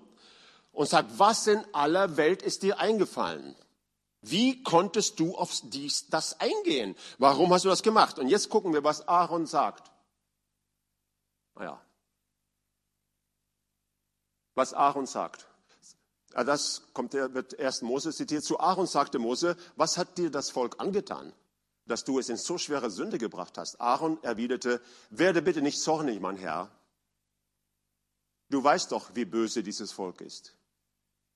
und 0.71 0.89
sagt, 0.89 1.19
was 1.19 1.47
in 1.49 1.65
aller 1.75 2.17
Welt 2.17 2.43
ist 2.43 2.63
dir 2.63 2.79
eingefallen? 2.79 3.57
Wie 4.21 4.63
konntest 4.63 5.19
du 5.19 5.37
auf 5.37 5.53
dies, 5.65 6.09
das 6.09 6.39
eingehen? 6.39 6.95
Warum 7.19 7.53
hast 7.53 7.65
du 7.65 7.69
das 7.69 7.83
gemacht? 7.83 8.19
Und 8.19 8.29
jetzt 8.29 8.49
gucken 8.49 8.73
wir, 8.73 8.85
was 8.85 9.09
Aaron 9.09 9.47
sagt. 9.47 9.91
Naja, 11.57 11.81
was 14.55 14.73
Aaron 14.73 15.07
sagt. 15.07 15.48
Ja, 16.35 16.45
das 16.45 16.83
kommt, 16.93 17.15
wird 17.15 17.55
erst 17.55 17.83
Mose 17.83 18.13
zitiert. 18.13 18.45
Zu 18.45 18.61
Aaron 18.61 18.87
sagte 18.87 19.19
Mose, 19.19 19.57
was 19.77 19.97
hat 19.97 20.19
dir 20.19 20.31
das 20.31 20.51
Volk 20.51 20.77
angetan, 20.79 21.33
dass 21.87 22.05
du 22.05 22.19
es 22.19 22.29
in 22.29 22.37
so 22.37 22.59
schwere 22.59 22.91
Sünde 22.91 23.19
gebracht 23.19 23.57
hast? 23.59 23.81
Aaron 23.81 24.23
erwiderte, 24.23 24.81
werde 25.11 25.43
bitte 25.43 25.63
nicht 25.63 25.81
zornig, 25.81 26.21
mein 26.21 26.37
Herr. 26.37 26.71
Du 28.51 28.63
weißt 28.63 28.93
doch, 28.93 29.15
wie 29.15 29.25
böse 29.25 29.63
dieses 29.63 29.93
Volk 29.93 30.21
ist. 30.21 30.55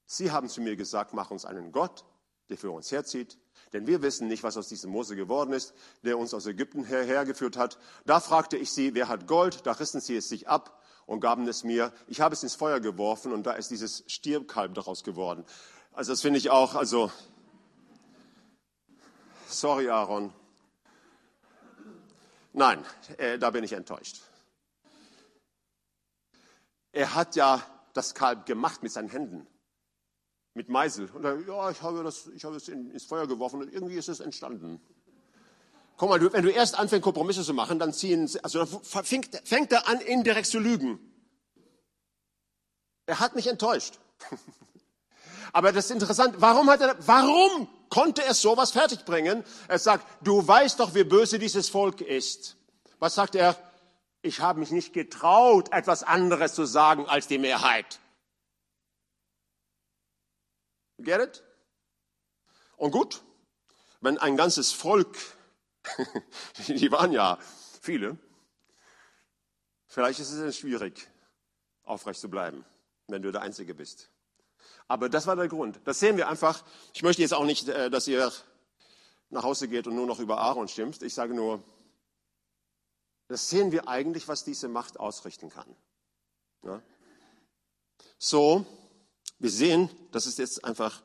Sie 0.06 0.30
haben 0.30 0.48
zu 0.48 0.60
mir 0.60 0.76
gesagt, 0.76 1.14
mach 1.14 1.30
uns 1.30 1.44
einen 1.44 1.72
Gott, 1.72 2.04
der 2.48 2.58
für 2.58 2.70
uns 2.70 2.90
herzieht, 2.90 3.38
denn 3.72 3.86
wir 3.86 4.02
wissen 4.02 4.28
nicht, 4.28 4.42
was 4.42 4.56
aus 4.56 4.68
diesem 4.68 4.90
Mose 4.90 5.16
geworden 5.16 5.52
ist, 5.52 5.72
der 6.02 6.18
uns 6.18 6.34
aus 6.34 6.46
Ägypten 6.46 6.84
hergeführt 6.84 7.56
hat. 7.56 7.78
Da 8.04 8.20
fragte 8.20 8.58
ich 8.58 8.72
sie, 8.72 8.94
wer 8.94 9.08
hat 9.08 9.26
Gold? 9.26 9.66
Da 9.66 9.72
rissen 9.72 10.00
sie 10.00 10.16
es 10.16 10.28
sich 10.28 10.48
ab 10.48 10.81
und 11.06 11.20
gaben 11.20 11.46
es 11.48 11.64
mir. 11.64 11.92
Ich 12.06 12.20
habe 12.20 12.34
es 12.34 12.42
ins 12.42 12.54
Feuer 12.54 12.80
geworfen 12.80 13.32
und 13.32 13.44
da 13.44 13.52
ist 13.52 13.70
dieses 13.70 14.04
Stierkalb 14.06 14.74
daraus 14.74 15.04
geworden. 15.04 15.44
Also 15.92 16.12
das 16.12 16.22
finde 16.22 16.38
ich 16.38 16.50
auch, 16.50 16.74
also, 16.74 17.10
sorry 19.46 19.88
Aaron. 19.88 20.32
Nein, 22.52 22.84
äh, 23.18 23.38
da 23.38 23.50
bin 23.50 23.64
ich 23.64 23.72
enttäuscht. 23.72 24.22
Er 26.92 27.14
hat 27.14 27.36
ja 27.36 27.62
das 27.94 28.14
Kalb 28.14 28.46
gemacht 28.46 28.82
mit 28.82 28.92
seinen 28.92 29.08
Händen, 29.08 29.46
mit 30.54 30.68
Meisel. 30.68 31.10
Und 31.10 31.24
er, 31.24 31.40
ja, 31.40 31.70
ich 31.70 31.80
habe, 31.82 32.02
das, 32.02 32.26
ich 32.28 32.44
habe 32.44 32.56
es 32.56 32.68
ins 32.68 33.04
Feuer 33.04 33.26
geworfen 33.26 33.62
und 33.62 33.72
irgendwie 33.72 33.96
ist 33.96 34.08
es 34.08 34.20
entstanden. 34.20 34.80
Guck 35.96 36.08
mal, 36.08 36.32
wenn 36.32 36.42
du 36.42 36.50
erst 36.50 36.78
anfängst, 36.78 37.04
Kompromisse 37.04 37.44
zu 37.44 37.54
machen, 37.54 37.78
dann 37.78 37.92
ziehen, 37.92 38.30
also 38.42 38.66
fängt, 38.66 39.40
fängt 39.44 39.72
er 39.72 39.86
an, 39.88 40.00
indirekt 40.00 40.48
zu 40.48 40.58
lügen. 40.58 40.98
Er 43.06 43.20
hat 43.20 43.34
mich 43.34 43.46
enttäuscht. 43.46 43.98
Aber 45.52 45.72
das 45.72 45.86
ist 45.86 45.90
interessant. 45.90 46.36
Warum 46.38 46.70
hat 46.70 46.80
er, 46.80 46.96
warum 47.06 47.68
konnte 47.90 48.24
er 48.24 48.34
sowas 48.34 48.70
fertigbringen? 48.70 49.44
Er 49.68 49.78
sagt, 49.78 50.06
du 50.22 50.46
weißt 50.46 50.80
doch, 50.80 50.94
wie 50.94 51.04
böse 51.04 51.38
dieses 51.38 51.68
Volk 51.68 52.00
ist. 52.00 52.56
Was 52.98 53.14
sagt 53.14 53.34
er? 53.34 53.56
Ich 54.22 54.40
habe 54.40 54.60
mich 54.60 54.70
nicht 54.70 54.92
getraut, 54.92 55.72
etwas 55.72 56.04
anderes 56.04 56.54
zu 56.54 56.64
sagen 56.64 57.06
als 57.06 57.26
die 57.26 57.38
Mehrheit. 57.38 57.98
Get 60.98 61.20
it? 61.20 61.42
Und 62.76 62.92
gut, 62.92 63.22
wenn 64.00 64.18
ein 64.18 64.36
ganzes 64.36 64.72
Volk, 64.72 65.16
die 66.68 66.90
waren 66.92 67.12
ja 67.12 67.38
viele, 67.80 68.16
vielleicht 69.86 70.20
ist 70.20 70.30
es 70.30 70.56
schwierig, 70.56 71.08
aufrecht 71.84 72.20
zu 72.20 72.28
bleiben, 72.28 72.64
wenn 73.08 73.22
du 73.22 73.32
der 73.32 73.42
Einzige 73.42 73.74
bist. 73.74 74.10
Aber 74.88 75.08
das 75.08 75.26
war 75.26 75.36
der 75.36 75.48
Grund. 75.48 75.80
Das 75.84 76.00
sehen 76.00 76.16
wir 76.16 76.28
einfach. 76.28 76.64
Ich 76.92 77.02
möchte 77.02 77.22
jetzt 77.22 77.34
auch 77.34 77.44
nicht, 77.44 77.68
äh, 77.68 77.90
dass 77.90 78.06
ihr 78.08 78.32
nach 79.30 79.42
Hause 79.42 79.68
geht 79.68 79.86
und 79.86 79.94
nur 79.94 80.06
noch 80.06 80.20
über 80.20 80.38
Aaron 80.38 80.68
stimmt. 80.68 81.02
Ich 81.02 81.14
sage 81.14 81.34
nur, 81.34 81.62
das 83.28 83.48
sehen 83.48 83.72
wir 83.72 83.88
eigentlich, 83.88 84.28
was 84.28 84.44
diese 84.44 84.68
Macht 84.68 85.00
ausrichten 85.00 85.48
kann. 85.48 85.74
Ja? 86.62 86.82
So, 88.18 88.66
wir 89.38 89.50
sehen, 89.50 89.88
das 90.12 90.26
ist 90.26 90.38
jetzt 90.38 90.64
einfach 90.64 91.02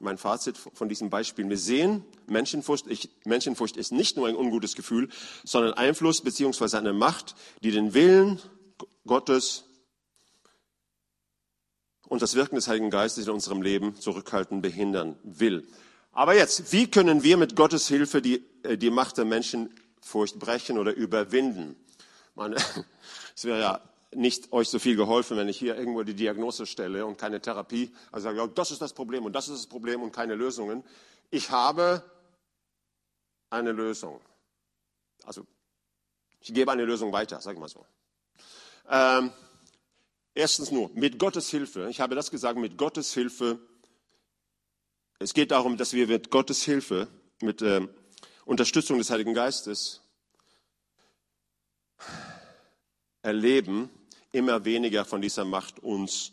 mein 0.00 0.18
Fazit 0.18 0.56
von 0.56 0.88
diesem 0.88 1.10
Beispiel. 1.10 1.48
Wir 1.48 1.58
sehen, 1.58 2.04
Menschenfurcht, 2.26 2.86
ich, 2.88 3.10
Menschenfurcht 3.24 3.76
ist 3.76 3.92
nicht 3.92 4.16
nur 4.16 4.26
ein 4.26 4.34
ungutes 4.34 4.74
Gefühl, 4.74 5.08
sondern 5.44 5.74
Einfluss 5.74 6.22
beziehungsweise 6.22 6.78
eine 6.78 6.92
Macht, 6.92 7.34
die 7.62 7.70
den 7.70 7.94
Willen 7.94 8.40
Gottes 9.06 9.64
und 12.08 12.22
das 12.22 12.34
Wirken 12.34 12.56
des 12.56 12.66
Heiligen 12.66 12.90
Geistes 12.90 13.26
in 13.26 13.32
unserem 13.32 13.62
Leben 13.62 13.94
zurückhalten, 14.00 14.62
behindern 14.62 15.16
will. 15.22 15.68
Aber 16.12 16.34
jetzt, 16.34 16.72
wie 16.72 16.90
können 16.90 17.22
wir 17.22 17.36
mit 17.36 17.54
Gottes 17.54 17.86
Hilfe 17.86 18.20
die, 18.20 18.44
äh, 18.64 18.76
die 18.76 18.90
Macht 18.90 19.18
der 19.18 19.24
Menschenfurcht 19.24 20.38
brechen 20.38 20.78
oder 20.78 20.92
überwinden? 20.92 21.76
Man, 22.34 22.54
es 23.36 23.44
wäre 23.44 23.60
ja 23.60 23.89
nicht 24.14 24.52
euch 24.52 24.68
so 24.68 24.78
viel 24.78 24.96
geholfen, 24.96 25.36
wenn 25.36 25.48
ich 25.48 25.58
hier 25.58 25.76
irgendwo 25.76 26.02
die 26.02 26.14
Diagnose 26.14 26.66
stelle 26.66 27.06
und 27.06 27.16
keine 27.16 27.40
Therapie. 27.40 27.94
Also 28.10 28.24
sage, 28.24 28.38
ja, 28.38 28.46
das 28.46 28.70
ist 28.70 28.82
das 28.82 28.92
Problem 28.92 29.24
und 29.24 29.32
das 29.34 29.48
ist 29.48 29.58
das 29.58 29.66
Problem 29.66 30.02
und 30.02 30.12
keine 30.12 30.34
Lösungen. 30.34 30.82
Ich 31.30 31.50
habe 31.50 32.02
eine 33.50 33.72
Lösung. 33.72 34.20
Also 35.24 35.46
ich 36.40 36.52
gebe 36.52 36.72
eine 36.72 36.84
Lösung 36.84 37.12
weiter, 37.12 37.40
sag 37.40 37.54
ich 37.54 37.60
mal 37.60 37.68
so. 37.68 37.86
Ähm, 38.88 39.30
erstens 40.34 40.70
nur, 40.70 40.90
mit 40.94 41.18
Gottes 41.18 41.48
Hilfe, 41.50 41.88
ich 41.88 42.00
habe 42.00 42.14
das 42.14 42.30
gesagt, 42.30 42.58
mit 42.58 42.76
Gottes 42.76 43.12
Hilfe, 43.14 43.60
es 45.18 45.34
geht 45.34 45.50
darum, 45.50 45.76
dass 45.76 45.92
wir 45.92 46.08
mit 46.08 46.30
Gottes 46.30 46.64
Hilfe, 46.64 47.06
mit 47.42 47.62
äh, 47.62 47.86
Unterstützung 48.44 48.98
des 48.98 49.10
Heiligen 49.10 49.34
Geistes 49.34 50.00
erleben, 53.22 53.90
immer 54.32 54.64
weniger 54.64 55.04
von 55.04 55.20
dieser 55.22 55.44
Macht 55.44 55.80
uns 55.80 56.32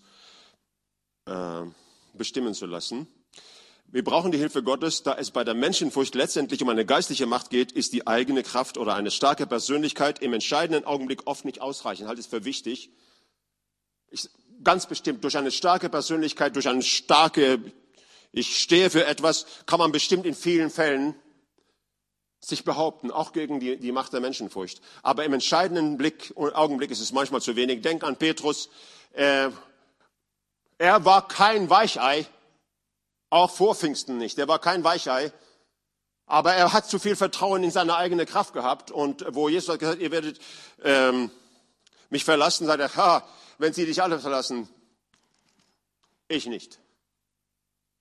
äh, 1.25 1.61
bestimmen 2.13 2.53
zu 2.53 2.65
lassen. 2.65 3.07
Wir 3.89 4.03
brauchen 4.03 4.33
die 4.33 4.37
Hilfe 4.37 4.63
Gottes, 4.63 5.03
da 5.03 5.15
es 5.15 5.31
bei 5.31 5.45
der 5.45 5.53
Menschenfurcht 5.53 6.13
letztendlich 6.13 6.61
um 6.61 6.67
eine 6.67 6.85
geistliche 6.85 7.25
Macht 7.25 7.49
geht, 7.49 7.71
ist 7.71 7.93
die 7.93 8.05
eigene 8.05 8.43
Kraft 8.43 8.77
oder 8.77 8.95
eine 8.95 9.11
starke 9.11 9.47
Persönlichkeit 9.47 10.19
im 10.21 10.33
entscheidenden 10.33 10.85
Augenblick 10.85 11.25
oft 11.25 11.45
nicht 11.45 11.61
ausreichend. 11.61 12.09
Halte 12.09 12.19
es 12.19 12.27
für 12.27 12.43
wichtig. 12.43 12.91
Ich, 14.09 14.29
ganz 14.61 14.87
bestimmt 14.87 15.23
durch 15.23 15.37
eine 15.37 15.51
starke 15.51 15.87
Persönlichkeit, 15.87 16.55
durch 16.55 16.67
eine 16.67 16.81
starke, 16.81 17.59
ich 18.33 18.57
stehe 18.57 18.89
für 18.89 19.05
etwas, 19.05 19.45
kann 19.65 19.79
man 19.79 19.93
bestimmt 19.93 20.25
in 20.25 20.35
vielen 20.35 20.69
Fällen 20.69 21.15
sich 22.47 22.63
behaupten, 22.63 23.11
auch 23.11 23.33
gegen 23.33 23.59
die, 23.59 23.77
die 23.77 23.91
Macht 23.91 24.13
der 24.13 24.21
Menschenfurcht. 24.21 24.81
Aber 25.03 25.25
im 25.25 25.33
entscheidenden 25.33 25.97
Blick, 25.97 26.33
Augenblick 26.35 26.91
ist 26.91 27.01
es 27.01 27.11
manchmal 27.11 27.41
zu 27.41 27.55
wenig. 27.57 27.81
Denk 27.81 28.03
an 28.03 28.15
Petrus. 28.15 28.69
Äh, 29.13 29.49
er 30.77 31.05
war 31.05 31.27
kein 31.27 31.69
Weichei, 31.69 32.25
auch 33.29 33.51
vor 33.51 33.75
Pfingsten 33.75 34.17
nicht. 34.17 34.37
Er 34.37 34.47
war 34.47 34.59
kein 34.59 34.83
Weichei. 34.83 35.33
Aber 36.25 36.53
er 36.53 36.71
hat 36.71 36.89
zu 36.89 36.99
viel 36.99 37.15
Vertrauen 37.15 37.63
in 37.63 37.71
seine 37.71 37.95
eigene 37.95 38.25
Kraft 38.25 38.53
gehabt. 38.53 38.91
Und 38.91 39.25
wo 39.29 39.49
Jesus 39.49 39.69
hat 39.69 39.79
gesagt, 39.79 39.99
ihr 39.99 40.11
werdet 40.11 40.39
ähm, 40.83 41.31
mich 42.09 42.23
verlassen, 42.23 42.65
sagt 42.65 42.79
er, 42.79 42.95
ha, 42.95 43.27
wenn 43.57 43.73
sie 43.73 43.85
dich 43.85 44.01
alle 44.01 44.19
verlassen, 44.19 44.69
ich 46.29 46.45
nicht. 46.45 46.79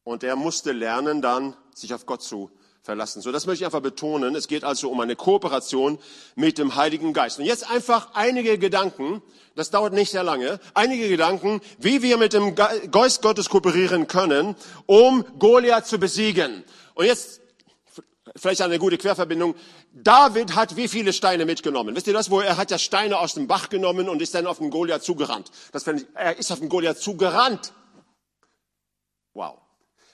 Und 0.04 0.22
er 0.22 0.36
musste 0.36 0.70
lernen, 0.70 1.20
dann 1.20 1.56
sich 1.74 1.92
auf 1.94 2.06
Gott 2.06 2.22
zu 2.22 2.50
verlassen. 2.86 3.20
So, 3.20 3.32
das 3.32 3.44
möchte 3.44 3.62
ich 3.62 3.66
einfach 3.66 3.82
betonen. 3.82 4.34
Es 4.34 4.48
geht 4.48 4.64
also 4.64 4.90
um 4.90 5.00
eine 5.00 5.16
Kooperation 5.16 5.98
mit 6.34 6.56
dem 6.56 6.76
Heiligen 6.76 7.12
Geist. 7.12 7.38
Und 7.38 7.44
jetzt 7.44 7.70
einfach 7.70 8.14
einige 8.14 8.58
Gedanken, 8.58 9.22
das 9.54 9.70
dauert 9.70 9.92
nicht 9.92 10.10
sehr 10.10 10.22
lange, 10.22 10.58
einige 10.72 11.08
Gedanken, 11.08 11.60
wie 11.78 12.00
wir 12.00 12.16
mit 12.16 12.32
dem 12.32 12.54
Geist 12.54 13.20
Gottes 13.20 13.50
kooperieren 13.50 14.06
können, 14.06 14.56
um 14.86 15.24
Goliath 15.38 15.86
zu 15.86 15.98
besiegen. 15.98 16.64
Und 16.94 17.04
jetzt 17.04 17.42
vielleicht 18.36 18.62
eine 18.62 18.78
gute 18.78 18.98
Querverbindung. 18.98 19.54
David 19.92 20.54
hat 20.54 20.76
wie 20.76 20.88
viele 20.88 21.12
Steine 21.12 21.44
mitgenommen? 21.44 21.94
Wisst 21.96 22.06
ihr 22.06 22.12
das, 22.12 22.30
wo 22.30 22.40
er 22.40 22.56
hat 22.56 22.70
ja 22.70 22.78
Steine 22.78 23.18
aus 23.18 23.34
dem 23.34 23.46
Bach 23.46 23.68
genommen 23.68 24.08
und 24.08 24.22
ist 24.22 24.34
dann 24.34 24.46
auf 24.46 24.58
den 24.58 24.70
Goliath 24.70 25.02
zugerannt. 25.02 25.50
Das 25.72 25.86
ich, 25.86 26.06
er 26.14 26.38
ist 26.38 26.52
auf 26.52 26.60
den 26.60 26.68
Goliath 26.68 26.98
zugerannt. 26.98 27.72
Wow. 29.34 29.65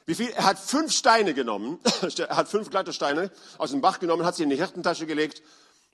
Wie 0.07 0.15
viel? 0.15 0.31
Er 0.31 0.45
hat 0.45 0.59
fünf 0.59 0.93
Steine 0.93 1.35
genommen, 1.35 1.79
er 2.19 2.37
hat 2.37 2.49
fünf 2.49 2.71
glatte 2.71 2.93
Steine 2.93 3.31
aus 3.59 3.71
dem 3.71 3.81
Bach 3.81 4.01
genommen, 4.01 4.25
hat 4.25 4.37
sie 4.37 4.43
in 4.43 4.51
die 4.51 4.57
Hirtentasche 4.57 5.07
gelegt. 5.07 5.43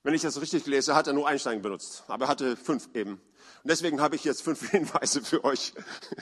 Wenn 0.03 0.15
ich 0.15 0.23
das 0.23 0.41
richtig 0.41 0.67
lese, 0.67 0.95
hat 0.95 1.07
er 1.07 1.13
nur 1.13 1.27
einen 1.27 1.39
Stein 1.39 1.61
benutzt, 1.61 2.05
aber 2.07 2.27
er 2.27 2.29
hatte 2.29 2.57
fünf 2.57 2.89
eben. 2.95 3.21
Und 3.63 3.71
deswegen 3.73 4.01
habe 4.01 4.15
ich 4.17 4.25
jetzt 4.25 4.43
fünf 4.43 4.71
Hinweise 4.71 5.23
für 5.23 5.45
euch, 5.45 5.75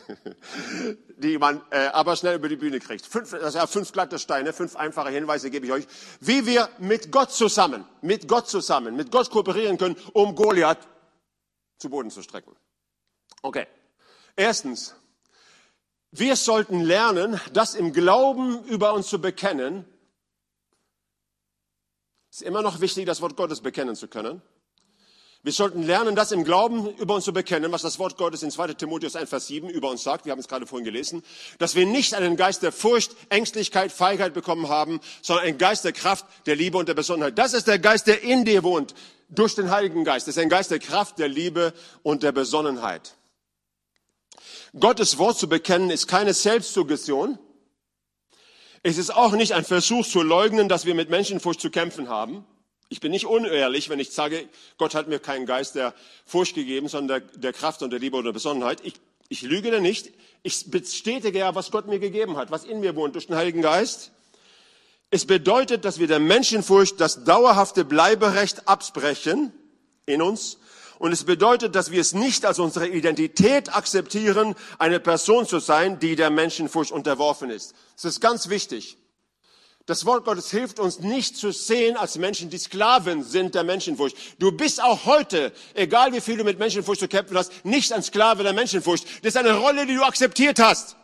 die 1.19 1.39
man 1.39 1.63
äh, 1.71 1.87
aber 1.89 2.17
schnell 2.17 2.37
über 2.37 2.49
die 2.49 2.57
Bühne 2.57 2.81
kriegt. 2.81 3.07
Fünf, 3.07 3.33
also 3.35 3.59
ja, 3.59 3.67
fünf 3.67 3.93
glatte 3.93 4.19
Steine, 4.19 4.53
fünf 4.53 4.77
einfache 4.77 5.11
Hinweise 5.11 5.51
gebe 5.51 5.67
ich 5.67 5.73
euch, 5.73 5.87
wie 6.21 6.47
wir 6.47 6.69
mit 6.79 7.13
Gott 7.13 7.33
zusammen, 7.33 7.85
mit 8.01 8.27
Gott 8.27 8.49
zusammen, 8.49 8.97
mit 8.97 9.13
Gott 9.13 9.31
kooperieren 9.31 9.79
können, 9.79 9.97
um 10.13 10.35
Goliath 10.35 10.89
zu 11.79 11.91
Boden 11.91 12.11
zu 12.11 12.23
strecken. 12.23 12.57
Okay. 13.43 13.67
Erstens, 14.35 14.95
wir 16.19 16.37
sollten 16.37 16.81
lernen, 16.81 17.41
das 17.53 17.75
im 17.75 17.93
Glauben 17.93 18.65
über 18.65 18.95
uns 18.95 19.09
zu 19.09 19.21
bekennen. 19.21 19.85
Es 22.31 22.43
ist 22.43 22.47
immer 22.47 22.63
noch 22.63 22.81
wichtig, 22.81 23.07
das 23.07 23.21
Wort 23.21 23.37
Gottes 23.37 23.61
bekennen 23.61 23.97
zu 23.97 24.09
können. 24.09 24.43
Wir 25.47 25.53
sollten 25.53 25.85
lernen, 25.85 26.17
das 26.17 26.33
im 26.33 26.43
Glauben 26.43 26.93
über 26.97 27.15
uns 27.15 27.25
zu 27.25 27.33
bekennen, 27.33 27.71
was 27.71 27.83
das 27.83 28.01
Wort 28.01 28.17
Gottes 28.17 28.43
in 28.43 28.51
2 28.51 28.75
Timotheus 28.75 29.15
1, 29.15 29.31
Vers 29.31 29.47
7 29.47 29.69
über 29.69 29.91
uns 29.91 30.03
sagt. 30.03 30.25
Wir 30.25 30.33
haben 30.33 30.41
es 30.41 30.49
gerade 30.49 30.67
vorhin 30.67 30.85
gelesen. 30.85 31.23
Dass 31.59 31.77
wir 31.77 31.87
nicht 31.87 32.15
einen 32.15 32.37
Geist 32.37 32.65
der 32.65 32.73
Furcht, 32.73 33.13
Ängstlichkeit, 33.29 33.93
Feigheit 33.93 34.35
bekommen 34.35 34.69
haben, 34.69 35.01
sondern 35.23 35.47
einen 35.47 35.57
Geist 35.57 35.85
der 35.85 35.93
Kraft, 35.93 36.27
der 36.47 36.57
Liebe 36.57 36.79
und 36.79 36.89
der 36.89 36.95
Besonnenheit. 36.95 37.39
Das 37.39 37.55
ist 37.55 37.69
der 37.69 37.79
Geist, 37.79 38.09
der 38.09 38.25
in 38.25 38.45
dir 38.45 38.65
wohnt, 38.65 38.95
durch 39.29 39.55
den 39.55 39.71
Heiligen 39.71 40.03
Geist. 40.03 40.27
Das 40.27 40.37
ist 40.37 40.43
ein 40.43 40.49
Geist 40.49 40.73
der 40.73 40.81
Kraft, 40.81 41.21
der 41.21 41.29
Liebe 41.29 41.73
und 42.03 42.25
der 42.25 42.33
Besonnenheit. 42.33 43.15
Gottes 44.79 45.19
Wort 45.19 45.39
zu 45.39 45.49
bekennen 45.49 45.91
ist 45.91 46.07
keine 46.07 46.35
Selbstsuggestion. 46.35 47.39
Es 48.83 48.99
ist 48.99 49.11
auch 49.15 49.33
nicht 49.33 49.53
ein 49.53 49.65
Versuch 49.65 50.07
zu 50.07 50.23
leugnen, 50.23 50.69
dass 50.69 50.87
wir 50.87 50.95
mit 50.95 51.11
Menschenfurcht 51.11 51.61
zu 51.61 51.71
kämpfen 51.71 52.09
haben. 52.09 52.45
Ich 52.89 53.01
bin 53.01 53.11
nicht 53.11 53.27
unehrlich, 53.27 53.89
wenn 53.89 53.99
ich 53.99 54.11
sage, 54.11 54.49
Gott 54.79 54.95
hat 54.95 55.09
mir 55.09 55.19
keinen 55.19 55.45
Geist 55.45 55.75
der 55.75 55.93
Furcht 56.25 56.55
gegeben, 56.55 56.89
sondern 56.89 57.21
der, 57.21 57.39
der 57.39 57.53
Kraft 57.53 57.83
und 57.83 57.91
der 57.91 57.99
Liebe 57.99 58.17
und 58.17 58.25
der 58.25 58.33
Besonnenheit. 58.33 58.81
Ich, 58.85 58.95
ich 59.29 59.43
lüge 59.43 59.73
da 59.73 59.81
nicht. 59.81 60.13
Ich 60.45 60.71
bestätige 60.71 61.41
ja, 61.41 61.55
was 61.57 61.73
Gott 61.73 61.89
mir 61.89 61.99
gegeben 61.99 62.37
hat, 62.37 62.53
was 62.53 62.65
in 62.65 62.79
mir 62.79 62.95
wohnt 62.95 63.17
durch 63.17 63.27
den 63.27 63.35
Heiligen 63.35 63.61
Geist. 63.61 64.13
Es 65.11 65.27
bedeutet, 65.27 65.85
dass 65.85 65.99
wir 65.99 66.07
der 66.07 66.21
Menschenfurcht 66.21 67.01
das 67.01 67.25
dauerhafte 67.25 67.85
Bleiberecht 67.85 68.69
absprechen 68.69 69.53
in 70.05 70.23
uns 70.23 70.59
und 70.99 71.13
es 71.13 71.25
bedeutet, 71.25 71.75
dass 71.75 71.91
wir 71.91 72.01
es 72.01 72.13
nicht 72.13 72.45
als 72.45 72.59
unsere 72.59 72.89
Identität 72.89 73.75
akzeptieren, 73.75 74.55
eine 74.79 75.01
Person 75.01 75.47
zu 75.47 75.59
sein, 75.59 75.99
die 75.99 76.17
der 76.17 76.31
Menschenfurcht 76.31 76.93
unterworfen 76.93 77.51
ist. 77.51 77.75
Das 77.95 78.05
ist 78.05 78.21
ganz 78.21 78.49
wichtig. 78.49 78.99
Das 79.87 80.05
Wort 80.05 80.25
Gottes 80.25 80.51
hilft 80.51 80.81
uns 80.81 80.99
nicht 80.99 81.37
zu 81.37 81.53
sehen 81.53 81.97
als 81.97 82.19
Menschen, 82.19 82.51
die 82.51 82.59
Sklaven 82.59 83.23
sind 83.23 83.55
der 83.55 83.63
Menschenfurcht. 83.63 84.17
Du 84.41 84.51
bist 84.51 84.83
auch 84.83 85.05
heute, 85.05 85.53
egal 85.75 86.13
wie 86.13 86.21
viel 86.21 86.37
du 86.37 86.43
mit 86.43 86.59
Menschenfurcht 86.59 87.01
zu 87.01 87.09
kämpfen 87.09 87.39
hast, 87.39 87.65
nicht 87.65 87.93
ein 87.93 88.03
Sklave 88.03 88.43
der 88.43 88.53
Menschenfurcht. 88.53 89.07
Das 89.23 89.35
ist 89.35 89.37
eine 89.37 89.55
Rolle, 89.55 89.87
die 89.87 89.95
du 89.95 90.03
akzeptiert 90.03 90.59
hast. 90.59 90.97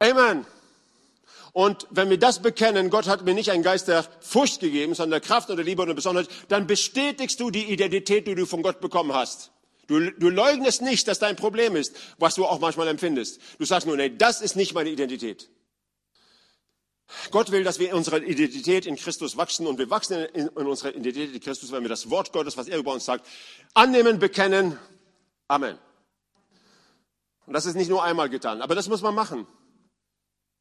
Amen. 0.00 0.44
Und 1.54 1.86
wenn 1.90 2.10
wir 2.10 2.18
das 2.18 2.42
bekennen, 2.42 2.90
Gott 2.90 3.06
hat 3.06 3.24
mir 3.24 3.32
nicht 3.32 3.52
einen 3.52 3.62
Geist 3.62 3.86
der 3.86 4.04
Furcht 4.20 4.58
gegeben, 4.58 4.92
sondern 4.96 5.20
der 5.20 5.28
Kraft 5.28 5.50
und 5.50 5.56
der 5.56 5.64
Liebe 5.64 5.82
und 5.82 5.86
der 5.86 5.94
Besonderheit, 5.94 6.28
dann 6.48 6.66
bestätigst 6.66 7.38
du 7.38 7.52
die 7.52 7.72
Identität, 7.72 8.26
die 8.26 8.34
du 8.34 8.44
von 8.44 8.60
Gott 8.60 8.80
bekommen 8.80 9.12
hast. 9.12 9.52
Du, 9.86 10.00
du 10.10 10.30
leugnest 10.30 10.82
nicht, 10.82 11.06
dass 11.06 11.20
dein 11.20 11.36
Problem 11.36 11.76
ist, 11.76 11.94
was 12.18 12.34
du 12.34 12.44
auch 12.44 12.58
manchmal 12.58 12.88
empfindest. 12.88 13.40
Du 13.60 13.64
sagst 13.64 13.86
nur, 13.86 13.96
nee, 13.96 14.10
das 14.10 14.40
ist 14.40 14.56
nicht 14.56 14.74
meine 14.74 14.90
Identität. 14.90 15.48
Gott 17.30 17.52
will, 17.52 17.62
dass 17.62 17.78
wir 17.78 17.90
in 17.90 17.94
unserer 17.94 18.20
Identität 18.20 18.84
in 18.84 18.96
Christus 18.96 19.36
wachsen 19.36 19.68
und 19.68 19.78
wir 19.78 19.88
wachsen 19.90 20.24
in, 20.34 20.48
in 20.48 20.66
unserer 20.66 20.90
Identität 20.90 21.34
in 21.34 21.40
Christus, 21.40 21.70
wenn 21.70 21.82
wir 21.82 21.88
das 21.88 22.10
Wort 22.10 22.32
Gottes, 22.32 22.56
was 22.56 22.66
er 22.66 22.78
über 22.78 22.92
uns 22.92 23.04
sagt, 23.04 23.28
annehmen, 23.74 24.18
bekennen. 24.18 24.76
Amen. 25.46 25.78
Und 27.46 27.52
das 27.52 27.64
ist 27.64 27.76
nicht 27.76 27.90
nur 27.90 28.02
einmal 28.02 28.28
getan, 28.28 28.60
aber 28.60 28.74
das 28.74 28.88
muss 28.88 29.02
man 29.02 29.14
machen. 29.14 29.46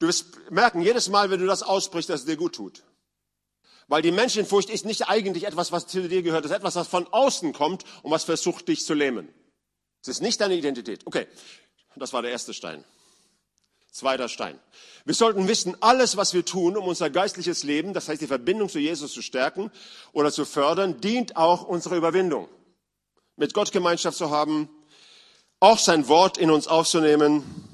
Du 0.03 0.09
wirst 0.09 0.51
merken, 0.51 0.81
jedes 0.81 1.07
Mal, 1.07 1.29
wenn 1.29 1.39
du 1.39 1.45
das 1.45 1.63
aussprichst, 1.63 2.09
dass 2.09 2.19
es 2.19 2.25
dir 2.25 2.35
gut 2.35 2.55
tut. 2.55 2.83
Weil 3.87 4.01
die 4.01 4.11
Menschenfurcht 4.11 4.69
ist 4.69 4.83
nicht 4.83 5.07
eigentlich 5.07 5.45
etwas, 5.45 5.71
was 5.71 5.87
zu 5.87 6.09
dir 6.09 6.21
gehört. 6.21 6.43
Es 6.43 6.51
ist 6.51 6.57
etwas, 6.57 6.75
was 6.75 6.89
von 6.89 7.07
außen 7.07 7.53
kommt 7.53 7.85
und 8.01 8.11
was 8.11 8.25
versucht, 8.25 8.67
dich 8.67 8.85
zu 8.85 8.95
lähmen. 8.95 9.33
Es 10.01 10.09
ist 10.09 10.21
nicht 10.21 10.41
deine 10.41 10.55
Identität. 10.55 11.07
Okay, 11.07 11.25
das 11.95 12.11
war 12.11 12.21
der 12.21 12.31
erste 12.31 12.53
Stein. 12.53 12.83
Zweiter 13.93 14.27
Stein. 14.27 14.59
Wir 15.05 15.15
sollten 15.15 15.47
wissen, 15.47 15.77
alles, 15.79 16.17
was 16.17 16.33
wir 16.33 16.43
tun, 16.43 16.75
um 16.75 16.85
unser 16.85 17.09
geistliches 17.09 17.63
Leben, 17.63 17.93
das 17.93 18.09
heißt 18.09 18.21
die 18.21 18.27
Verbindung 18.27 18.67
zu 18.67 18.79
Jesus 18.79 19.13
zu 19.13 19.21
stärken 19.21 19.71
oder 20.11 20.33
zu 20.33 20.43
fördern, 20.43 20.99
dient 20.99 21.37
auch 21.37 21.63
unserer 21.63 21.95
Überwindung. 21.95 22.49
Mit 23.37 23.53
Gott 23.53 23.71
Gemeinschaft 23.71 24.17
zu 24.17 24.31
haben, 24.31 24.67
auch 25.61 25.79
sein 25.79 26.09
Wort 26.09 26.37
in 26.37 26.51
uns 26.51 26.67
aufzunehmen. 26.67 27.72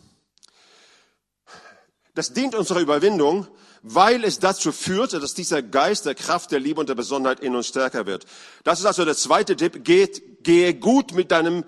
Das 2.16 2.34
dient 2.34 2.56
unserer 2.56 2.80
Überwindung, 2.80 3.48
weil 3.82 4.24
es 4.24 4.40
dazu 4.40 4.72
führt, 4.72 5.14
dass 5.14 5.34
dieser 5.34 5.62
Geist 5.62 6.06
der 6.06 6.16
Kraft, 6.16 6.52
der 6.52 6.60
Liebe 6.60 6.80
und 6.80 6.90
der 6.90 6.96
Besonnenheit 6.96 7.40
in 7.40 7.56
uns 7.56 7.68
stärker 7.68 8.06
wird. 8.06 8.26
Das 8.64 8.80
ist 8.80 8.86
also 8.86 9.06
der 9.06 9.16
zweite 9.16 9.56
Tipp. 9.56 9.84
Geht, 9.84 10.44
gehe 10.44 10.74
gut 10.74 11.14
mit 11.14 11.32
deinem 11.32 11.64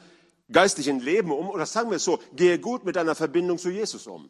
geistlichen 0.52 1.00
Leben 1.00 1.32
um, 1.32 1.50
oder 1.50 1.66
sagen 1.66 1.90
wir 1.90 1.98
es 1.98 2.04
so, 2.04 2.20
gehe 2.36 2.60
gut 2.60 2.84
mit 2.84 2.96
deiner 2.96 3.16
Verbindung 3.16 3.58
zu 3.58 3.70
Jesus 3.70 4.08
um. 4.08 4.30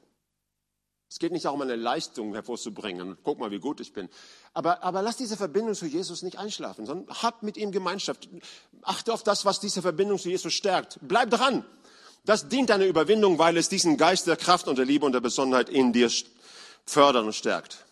Es 1.10 1.19
geht 1.19 1.34
nicht 1.34 1.43
darum, 1.43 1.62
eine 1.62 1.76
Leistung 1.76 2.34
hervorzubringen. 2.34 3.17
Guck 3.24 3.38
mal, 3.38 3.52
wie 3.52 3.60
gut 3.60 3.82
ich 3.82 3.91
bin. 3.91 4.08
Aber, 4.54 4.82
aber 4.82 5.02
lass 5.02 5.17
diese 5.17 5.36
Verbindung 5.36 5.76
zu 5.76 5.86
Jesus 5.86 6.21
nicht 6.21 6.38
einschlafen, 6.38 6.86
sondern 6.86 7.13
hab 7.21 7.43
mit 7.43 7.58
ihm 7.58 7.74
Gemeinschaft. 7.74 8.30
Achte 8.82 9.12
auf 9.12 9.21
das, 9.21 9.43
was 9.43 9.60
diese 9.60 9.82
Verbindung 9.82 10.19
zu 10.19 10.30
Jesus 10.30 10.54
stärkt. 10.54 11.00
Bleib 11.02 11.30
dran. 11.30 11.65
Das 12.23 12.47
dient 12.47 12.69
deiner 12.69 12.86
Überwindung, 12.86 13.39
weil 13.39 13.57
es 13.57 13.69
diesen 13.69 13.97
Geist 13.97 14.27
der 14.27 14.38
Kraft 14.38 14.67
und 14.67 14.77
der 14.77 14.86
Liebe 14.86 15.05
und 15.05 15.13
der 15.13 15.21
Besonnenheit 15.21 15.69
in 15.69 15.91
dir 15.91 16.10
fördert 16.86 17.25
und 17.25 17.34
stärkt. 17.34 17.86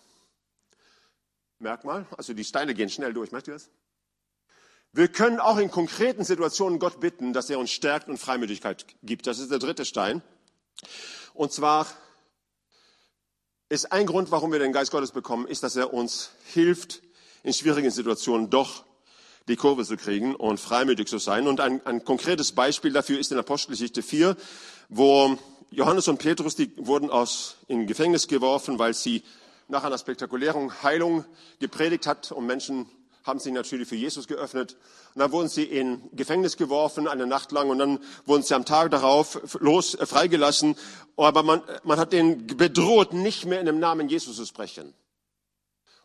Merkmal, 1.58 2.06
also 2.18 2.34
die 2.34 2.44
Steine 2.44 2.74
gehen 2.74 2.90
schnell 2.90 3.14
durch. 3.14 3.32
Merkt 3.32 3.48
ihr 3.48 3.54
das? 3.54 3.70
Wir 4.92 5.08
können 5.08 5.40
auch 5.40 5.58
in 5.58 5.70
konkreten 5.70 6.24
Situationen 6.24 6.80
Gott 6.80 7.00
bitten, 7.00 7.34
dass 7.34 7.50
er 7.50 7.60
uns 7.60 7.72
stärkt 7.72 8.08
und 8.08 8.18
Freimütigkeit 8.18 8.86
gibt. 9.04 9.28
Das 9.28 9.40
ist 9.40 9.52
der 9.52 9.60
dritte 9.60 9.86
Stein. 9.86 10.22
Und 11.34 11.52
zwar 11.52 11.86
ist 13.68 13.92
ein 13.92 14.08
Grund, 14.08 14.32
warum 14.32 14.52
wir 14.52 14.60
den 14.60 14.74
Geist 14.74 14.92
Gottes 14.92 15.12
bekommen, 15.12 15.48
ist, 15.48 15.62
dass 15.62 15.76
er 15.76 15.94
uns 15.94 16.32
hilft, 16.46 17.02
in 17.44 17.54
schwierigen 17.54 17.92
Situationen 17.92 18.50
doch 18.50 18.84
die 19.50 19.56
Kurve 19.56 19.84
zu 19.84 19.98
kriegen 19.98 20.36
und 20.36 20.60
freimütig 20.60 21.08
zu 21.08 21.18
sein. 21.18 21.48
Und 21.48 21.60
ein, 21.60 21.86
ein 21.86 22.06
konkretes 22.06 22.52
Beispiel 22.54 22.94
dafür 22.94 23.20
ist 23.20 23.32
in 23.32 23.38
Apostelgeschichte 23.38 24.02
4, 24.02 24.38
wo 24.88 25.38
Johannes 25.72 26.08
und 26.08 26.20
Petrus, 26.20 26.56
die 26.56 26.72
wurden 26.78 27.10
aus, 27.10 27.58
in 27.68 27.88
Gefängnis 27.88 28.28
geworfen, 28.28 28.80
weil 28.80 28.94
sie 28.94 29.24
nach 29.68 29.84
einer 29.84 29.98
spektakulären 29.98 30.82
Heilung 30.84 31.26
gepredigt 31.60 32.08
hat 32.08 32.32
und 32.32 32.46
Menschen 32.46 32.88
haben 33.24 33.40
sich 33.40 33.54
natürlich 33.54 33.88
für 33.88 33.96
Jesus 33.96 34.28
geöffnet. 34.28 34.76
Und 35.14 35.20
dann 35.20 35.32
wurden 35.32 35.50
sie 35.50 35.64
in 35.64 36.02
Gefängnis 36.14 36.58
geworfen, 36.58 37.08
eine 37.08 37.28
Nacht 37.28 37.52
lang, 37.52 37.70
und 37.70 37.80
dann 37.80 38.00
wurden 38.26 38.44
sie 38.44 38.56
am 38.56 38.66
Tag 38.66 38.92
darauf 38.92 39.58
los, 39.60 39.96
äh, 39.96 40.06
freigelassen. 40.06 40.76
Aber 41.18 41.44
man, 41.44 41.62
man 41.84 42.00
hat 42.00 42.14
den 42.14 42.48
bedroht, 42.48 43.14
nicht 43.14 43.46
mehr 43.46 43.60
in 43.60 43.66
dem 43.66 43.80
Namen 43.80 44.10
Jesus 44.10 44.38
zu 44.38 44.46
sprechen. 44.46 44.94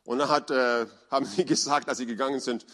Und 0.05 0.19
dann 0.19 0.29
hat, 0.29 0.51
äh, 0.51 0.87
haben 1.11 1.25
sie 1.25 1.45
gesagt, 1.47 1.89
als 1.89 1.99
sie 1.99 2.07
gegangen 2.07 2.41
sind, 2.41 2.67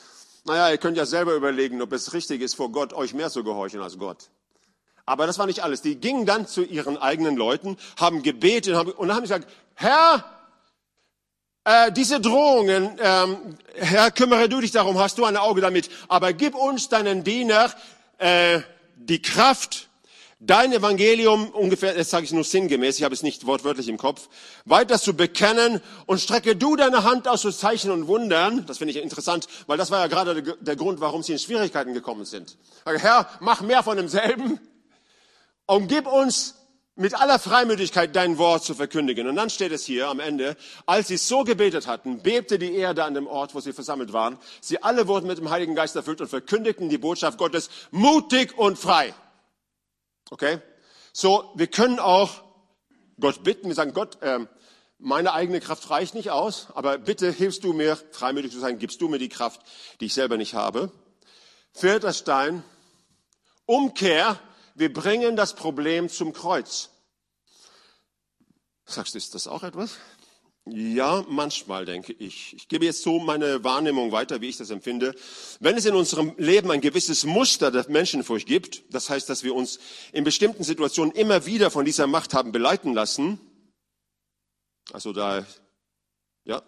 naja, 0.45 0.71
ihr 0.71 0.79
könnt 0.79 0.97
ja 0.97 1.07
selber 1.07 1.35
überlegen, 1.35 1.83
ob 1.83 1.93
es 1.93 2.13
richtig 2.13 2.41
ist, 2.41 2.55
vor 2.55 2.73
Gott 2.73 2.93
euch 2.93 3.15
mehr 3.15 3.31
zu 3.31 3.45
gehorchen 3.45 3.81
als 3.81 3.99
Gott. 3.99 4.31
Aber 5.07 5.27
das 5.27 5.39
war 5.39 5.47
nicht 5.47 5.63
alles. 5.63 5.83
Die 5.83 5.97
gingen 5.97 6.25
dann 6.25 6.47
zu 6.47 6.63
ihren 6.63 6.97
eigenen 6.97 7.37
Leuten, 7.37 7.77
haben 7.99 8.23
gebetet 8.23 8.75
und 8.75 9.09
dann 9.09 9.17
haben 9.17 9.23
gesagt, 9.23 9.49
Herr, 9.75 10.25
äh, 11.65 11.93
diese 11.93 12.21
Drohungen, 12.21 12.99
ähm, 13.03 13.59
Herr, 13.75 14.11
kümmere 14.11 14.49
du 14.49 14.61
dich 14.61 14.71
darum, 14.71 14.99
hast 14.99 15.19
du 15.19 15.25
ein 15.25 15.37
Auge 15.37 15.61
damit, 15.61 15.91
aber 16.09 16.33
gib 16.33 16.55
uns 16.55 16.89
deinen 16.89 17.23
Diener 17.23 17.71
äh, 18.19 18.61
die 18.97 19.21
Kraft, 19.21 19.90
dein 20.41 20.73
Evangelium 20.73 21.51
ungefähr, 21.51 21.95
das 21.95 22.11
sage 22.11 22.25
ich 22.25 22.33
nur 22.33 22.45
sinngemäß, 22.45 22.99
ich 22.99 23.05
habe 23.05 23.15
es 23.15 23.23
nicht 23.23 23.47
wortwörtlich 23.47 23.89
im 23.89 23.99
Kopf, 23.99 24.29
weiter 24.65 24.99
zu 24.99 25.15
bekennen 25.15 25.81
und 26.07 26.21
strecke 26.21 26.57
du 26.57 26.77
deine 26.77 27.05
Hand 27.05 27.29
aus 27.29 27.43
zu 27.43 27.53
Zeichen 27.53 27.91
und 27.91 28.09
Wundern. 28.09 28.65
Das 28.67 28.79
finde 28.79 28.93
ich 28.93 29.03
interessant, 29.03 29.47
weil 29.67 29.77
das 29.77 29.91
war 29.91 30.01
ja 30.01 30.07
gerade 30.07 30.43
der, 30.43 30.57
der 30.57 30.77
Grund, 30.77 31.01
warum 31.01 31.23
sie 31.23 31.33
in 31.33 31.39
Schwierigkeiten 31.39 31.95
gekommen 31.95 32.25
sind. 32.25 32.57
Herr, 32.85 33.29
mach 33.41 33.61
mehr 33.61 33.83
von 33.83 33.97
demselben 33.97 34.59
und 35.67 35.89
gib 35.89 36.07
uns 36.07 36.57
mit 36.97 37.15
aller 37.15 37.39
Freimütigkeit 37.39 38.15
dein 38.15 38.37
Wort 38.37 38.65
zu 38.65 38.75
verkündigen. 38.75 39.27
Und 39.27 39.37
dann 39.37 39.49
steht 39.49 39.73
es 39.73 39.85
hier 39.85 40.09
am 40.09 40.21
Ende, 40.21 40.57
als 40.85 41.09
sie 41.09 41.17
so 41.17 41.45
gebetet 41.45 41.87
hatten, 41.87 42.23
bebte 42.23 42.59
die 42.59 42.75
Erde 42.75 43.05
an 43.05 43.15
dem 43.15 43.27
Ort, 43.27 43.55
wo 43.55 43.61
sie 43.61 43.73
versammelt 43.73 44.13
waren. 44.13 44.37
Sie 44.61 44.83
alle 44.83 45.07
wurden 45.07 45.27
mit 45.27 45.39
dem 45.39 45.49
Heiligen 45.49 45.75
Geist 45.75 45.97
erfüllt 45.97 46.21
und 46.21 46.29
verkündigten 46.29 46.89
die 46.91 46.99
Botschaft 46.99 47.39
Gottes 47.39 47.71
mutig 47.91 48.59
und 48.59 48.79
frei. 48.79 49.15
Okay? 50.31 50.61
So, 51.13 51.53
wir 51.55 51.67
können 51.67 51.99
auch 51.99 52.43
Gott 53.21 53.45
bitten, 53.45 53.69
wir 53.69 53.75
sagen, 53.75 53.93
Gott, 53.93 54.23
äh, 54.23 54.47
meine 54.99 55.33
eigene 55.33 55.61
Kraft 55.61 55.91
reicht 55.91 56.15
nicht 56.15 56.31
aus, 56.31 56.69
aber 56.75 56.99
bitte 56.99 57.31
hilfst 57.31 57.65
du 57.65 57.73
mir, 57.73 57.97
freimütig 57.97 58.53
zu 58.53 58.61
sein, 58.61 58.79
gibst 58.79 59.01
du 59.01 59.09
mir 59.09 59.19
die 59.19 59.29
Kraft, 59.29 59.61
die 60.01 60.07
ich 60.07 60.15
selber 60.15 60.37
nicht 60.37 60.55
habe. 60.55 60.93
Vierter 61.73 62.13
Stein, 62.13 62.65
Umkehr 63.67 64.39
wir 64.81 64.93
bringen 64.93 65.37
das 65.37 65.55
Problem 65.55 66.09
zum 66.09 66.33
Kreuz. 66.33 66.89
Sagst 68.87 69.13
du, 69.15 69.19
ist 69.19 69.35
das 69.35 69.47
auch 69.47 69.63
etwas? 69.63 69.99
Ja, 70.67 71.25
manchmal 71.29 71.87
denke 71.87 72.13
ich. 72.13 72.55
Ich 72.55 72.69
gebe 72.69 72.85
jetzt 72.85 73.03
so 73.03 73.19
meine 73.19 73.65
Wahrnehmung 73.65 74.13
weiter, 74.13 74.41
wie 74.41 74.49
ich 74.49 74.59
das 74.59 74.71
empfinde. 74.71 75.15
Wenn 75.59 75.77
es 75.77 75.87
in 75.87 75.95
unserem 75.95 76.35
Leben 76.37 76.71
ein 76.71 76.81
gewisses 76.81 77.25
Muster 77.25 77.71
der 77.71 77.89
Menschenfurcht 77.89 78.47
gibt, 78.47 78.83
das 78.95 79.09
heißt, 79.09 79.29
dass 79.29 79.43
wir 79.43 79.55
uns 79.55 79.81
in 80.13 80.23
bestimmten 80.23 80.63
Situationen 80.63 81.15
immer 81.15 81.47
wieder 81.47 81.71
von 81.71 81.85
dieser 81.85 82.07
Macht 82.07 82.35
haben 82.35 82.53
beleiten 82.53 82.93
lassen, 82.93 83.41
also 84.93 85.13
da, 85.13 85.47
ja, 86.45 86.63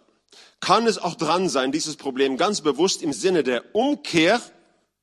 kann 0.59 0.87
es 0.87 0.97
auch 0.97 1.15
dran 1.15 1.49
sein, 1.49 1.71
dieses 1.71 1.95
Problem 1.95 2.37
ganz 2.37 2.61
bewusst 2.61 3.03
im 3.03 3.13
Sinne 3.13 3.43
der 3.43 3.75
Umkehr 3.75 4.41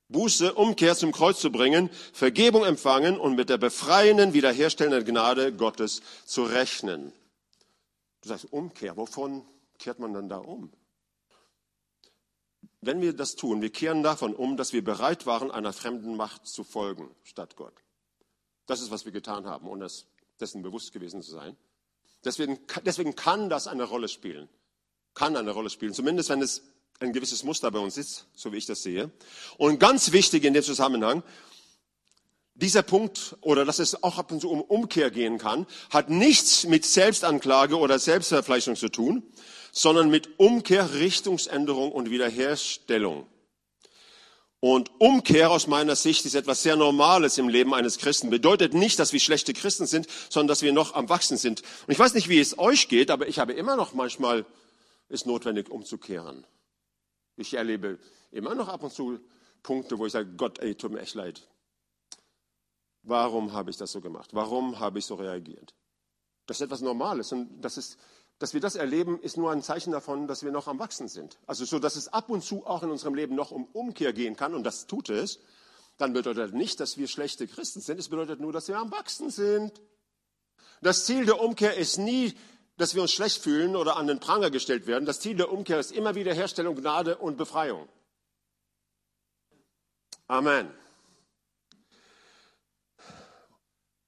Buße, 0.09 0.55
Umkehr 0.55 0.97
zum 0.97 1.13
Kreuz 1.13 1.39
zu 1.39 1.53
bringen, 1.53 1.89
Vergebung 2.13 2.65
empfangen 2.65 3.17
und 3.17 3.37
mit 3.37 3.49
der 3.49 3.59
befreienden, 3.59 4.33
wiederherstellenden 4.33 5.05
Gnade 5.05 5.53
Gottes 5.53 6.03
zu 6.27 6.43
rechnen. 6.43 7.13
Du 8.23 8.29
sagst, 8.29 8.53
Umkehr, 8.53 8.97
wovon 8.97 9.47
kehrt 9.79 9.99
man 9.99 10.13
dann 10.13 10.29
da 10.29 10.39
um? 10.39 10.73
Wenn 12.83 13.01
wir 13.01 13.13
das 13.13 13.37
tun, 13.37 13.61
wir 13.61 13.71
kehren 13.71 14.03
davon 14.03 14.35
um, 14.35 14.57
dass 14.57 14.73
wir 14.73 14.83
bereit 14.83 15.27
waren, 15.27 15.51
einer 15.51 15.73
fremden 15.73 16.17
Macht 16.17 16.47
zu 16.47 16.65
folgen, 16.65 17.15
statt 17.23 17.57
Gott. 17.57 17.75
Das 18.67 18.81
ist, 18.81 18.91
was 18.91 19.05
wir 19.05 19.13
getan 19.13 19.47
haben, 19.47 19.69
ohne 19.69 19.89
dessen 20.39 20.63
bewusst 20.63 20.93
gewesen 20.93 21.23
zu 21.23 21.31
sein. 21.31 21.57
Deswegen, 22.25 22.59
deswegen 22.85 23.17
kann 23.17 23.51
das 23.51 23.67
eine 23.67 23.85
Rolle 23.85 24.09
spielen. 24.09 24.49
Kann 25.15 25.37
eine 25.37 25.51
Rolle 25.51 25.71
spielen. 25.71 25.93
Zumindest, 25.93 26.29
wenn 26.29 26.43
es 26.43 26.63
ein 27.01 27.13
gewisses 27.13 27.43
Muster 27.43 27.71
bei 27.71 27.79
uns 27.79 27.97
ist, 27.97 28.27
so 28.35 28.53
wie 28.53 28.59
ich 28.59 28.67
das 28.67 28.83
sehe. 28.83 29.11
Und 29.57 29.81
ganz 29.81 30.13
wichtig 30.13 30.45
in 30.45 30.55
dem 30.55 30.63
Zusammenhang, 30.63 31.23
dieser 32.61 32.83
Punkt, 32.83 33.37
oder 33.41 33.65
dass 33.65 33.79
es 33.79 34.03
auch 34.03 34.19
ab 34.19 34.31
und 34.33 34.41
zu 34.41 34.51
um 34.51 34.61
Umkehr 34.61 35.11
gehen 35.11 35.39
kann, 35.39 35.67
hat 35.91 36.11
nichts 36.11 36.65
mit 36.65 36.85
Selbstanklage 36.85 37.79
oder 37.79 37.99
Selbstverfleischung 37.99 38.77
zu 38.77 38.89
tun, 38.89 39.23
sondern 39.73 40.11
mit 40.11 40.39
Umkehr, 40.39 40.95
Richtungsänderung 40.95 41.93
und 41.93 42.11
Wiederherstellung. 42.11 43.27
Und 44.61 44.91
Umkehr 45.01 45.51
aus 45.51 45.67
meiner 45.67 45.97
Sicht 45.97 46.27
ist 46.27 46.35
etwas 46.35 46.63
sehr 46.63 46.77
Normales 46.77 47.39
im 47.39 47.49
Leben 47.49 47.73
eines 47.73 47.97
Christen. 47.97 48.29
Bedeutet 48.29 48.75
nicht, 48.75 48.99
dass 48.99 49.15
wir 49.15 49.21
schlechte 49.21 49.55
Christen 49.55 49.87
sind, 49.87 50.07
sondern 50.29 50.49
dass 50.49 50.61
wir 50.61 50.75
noch 50.75 50.95
am 50.95 51.09
Wachsen 51.09 51.39
sind. 51.39 51.63
Und 51.87 51.93
ich 51.93 51.99
weiß 51.99 52.13
nicht, 52.13 52.29
wie 52.29 52.39
es 52.39 52.59
euch 52.59 52.89
geht, 52.89 53.11
aber 53.11 53.27
ich 53.27 53.39
habe 53.39 53.55
immer 53.55 53.77
noch 53.77 53.95
manchmal 53.95 54.45
es 55.09 55.25
notwendig 55.25 55.71
umzukehren. 55.71 56.47
Ich 57.37 57.55
erlebe 57.55 57.99
immer 58.33 58.55
noch 58.55 58.69
ab 58.69 58.83
und 58.83 58.93
zu 58.93 59.19
Punkte, 59.63 59.99
wo 59.99 60.05
ich 60.05 60.13
sage, 60.13 60.29
Gott, 60.37 60.59
ey, 60.59 60.75
tut 60.75 60.93
mir 60.93 61.01
echt 61.01 61.15
leid. 61.15 61.49
Warum 63.03 63.53
habe 63.53 63.71
ich 63.71 63.77
das 63.77 63.93
so 63.93 64.01
gemacht? 64.01 64.31
Warum 64.33 64.79
habe 64.79 64.99
ich 64.99 65.07
so 65.07 65.15
reagiert? 65.15 65.75
Das 66.47 66.59
ist 66.59 66.63
etwas 66.63 66.81
Normales 66.81 67.33
und 67.33 67.61
das 67.61 67.77
ist 67.77 67.99
dass 68.41 68.55
wir 68.55 68.61
das 68.61 68.75
erleben, 68.75 69.21
ist 69.21 69.37
nur 69.37 69.53
ein 69.53 69.63
Zeichen 69.63 69.93
davon, 69.93 70.27
dass 70.27 70.43
wir 70.43 70.51
noch 70.51 70.67
am 70.67 70.79
Wachsen 70.79 71.09
sind. 71.09 71.39
Also 71.47 71.67
so, 71.67 71.79
dass 71.79 71.95
es 71.95 72.09
ab 72.09 72.31
und 72.31 72.43
zu 72.43 72.67
auch 72.67 72.83
in 72.83 72.91
unserem 72.91 73.15
Leben 73.15 73.35
noch 73.35 73.51
um 73.51 73.67
Umkehr 73.67 74.15
gehen 74.15 74.35
kann, 74.35 74.55
und 74.55 74.65
das 74.65 74.87
tut 74.87 75.11
es, 75.11 75.41
dann 75.99 76.15
bedeutet 76.15 76.55
nicht, 76.55 76.81
dass 76.81 76.97
wir 76.97 77.07
schlechte 77.07 77.47
Christen 77.47 77.83
sind. 77.83 78.01
Es 78.01 78.09
bedeutet 78.09 78.41
nur, 78.41 78.51
dass 78.51 78.67
wir 78.67 78.79
am 78.79 78.91
Wachsen 78.91 79.29
sind. 79.29 79.83
Das 80.81 81.05
Ziel 81.05 81.27
der 81.27 81.39
Umkehr 81.39 81.77
ist 81.77 81.99
nie, 81.99 82.33
dass 82.79 82.95
wir 82.95 83.03
uns 83.03 83.13
schlecht 83.13 83.43
fühlen 83.43 83.77
oder 83.77 83.99
an 83.99 84.07
den 84.07 84.21
Pranger 84.21 84.51
gestellt 84.51 84.87
werden. 84.87 85.05
Das 85.05 85.21
Ziel 85.21 85.37
der 85.37 85.53
Umkehr 85.53 85.79
ist 85.79 85.93
immer 85.93 86.15
wieder 86.15 86.33
Herstellung, 86.33 86.77
Gnade 86.77 87.19
und 87.19 87.37
Befreiung. 87.37 87.87
Amen. 90.29 90.71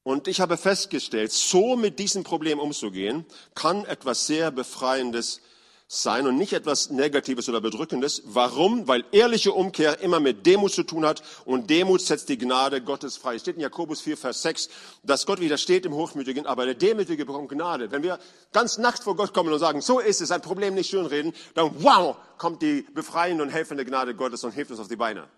Und 0.04 0.26
ich 0.26 0.40
habe 0.40 0.56
festgestellt, 0.56 1.30
so 1.30 1.76
mit 1.76 1.98
diesem 1.98 2.24
Problem 2.24 2.58
umzugehen, 2.58 3.24
kann 3.54 3.84
etwas 3.84 4.26
sehr 4.26 4.50
Befreiendes 4.50 5.40
sein 5.86 6.26
und 6.26 6.38
nicht 6.38 6.54
etwas 6.54 6.90
Negatives 6.90 7.50
oder 7.50 7.60
Bedrückendes. 7.60 8.22
Warum? 8.24 8.88
Weil 8.88 9.04
ehrliche 9.12 9.52
Umkehr 9.52 10.00
immer 10.00 10.20
mit 10.20 10.46
Demut 10.46 10.72
zu 10.72 10.84
tun 10.84 11.04
hat 11.04 11.22
und 11.44 11.68
Demut 11.68 12.00
setzt 12.00 12.30
die 12.30 12.38
Gnade 12.38 12.80
Gottes 12.80 13.18
frei. 13.18 13.34
Es 13.34 13.42
steht 13.42 13.56
in 13.56 13.60
Jakobus 13.60 14.00
4, 14.00 14.16
Vers 14.16 14.40
6, 14.42 14.70
dass 15.02 15.26
Gott 15.26 15.38
widersteht 15.38 15.84
dem 15.84 15.92
Hochmütigen, 15.92 16.46
aber 16.46 16.64
der 16.64 16.74
Demütige 16.74 17.26
bekommt 17.26 17.50
Gnade. 17.50 17.90
Wenn 17.90 18.02
wir 18.02 18.18
ganz 18.52 18.78
nackt 18.78 19.04
vor 19.04 19.16
Gott 19.16 19.34
kommen 19.34 19.52
und 19.52 19.58
sagen, 19.58 19.82
so 19.82 20.00
ist 20.00 20.22
es, 20.22 20.30
ein 20.30 20.40
Problem 20.40 20.74
nicht 20.74 20.88
schönreden, 20.88 21.34
dann 21.54 21.70
wow, 21.82 22.16
kommt 22.38 22.62
die 22.62 22.86
befreiende 22.94 23.42
und 23.42 23.50
helfende 23.50 23.84
Gnade 23.84 24.14
Gottes 24.14 24.42
und 24.44 24.52
hilft 24.52 24.70
uns 24.70 24.80
auf 24.80 24.88
die 24.88 24.96
Beine. 24.96 25.28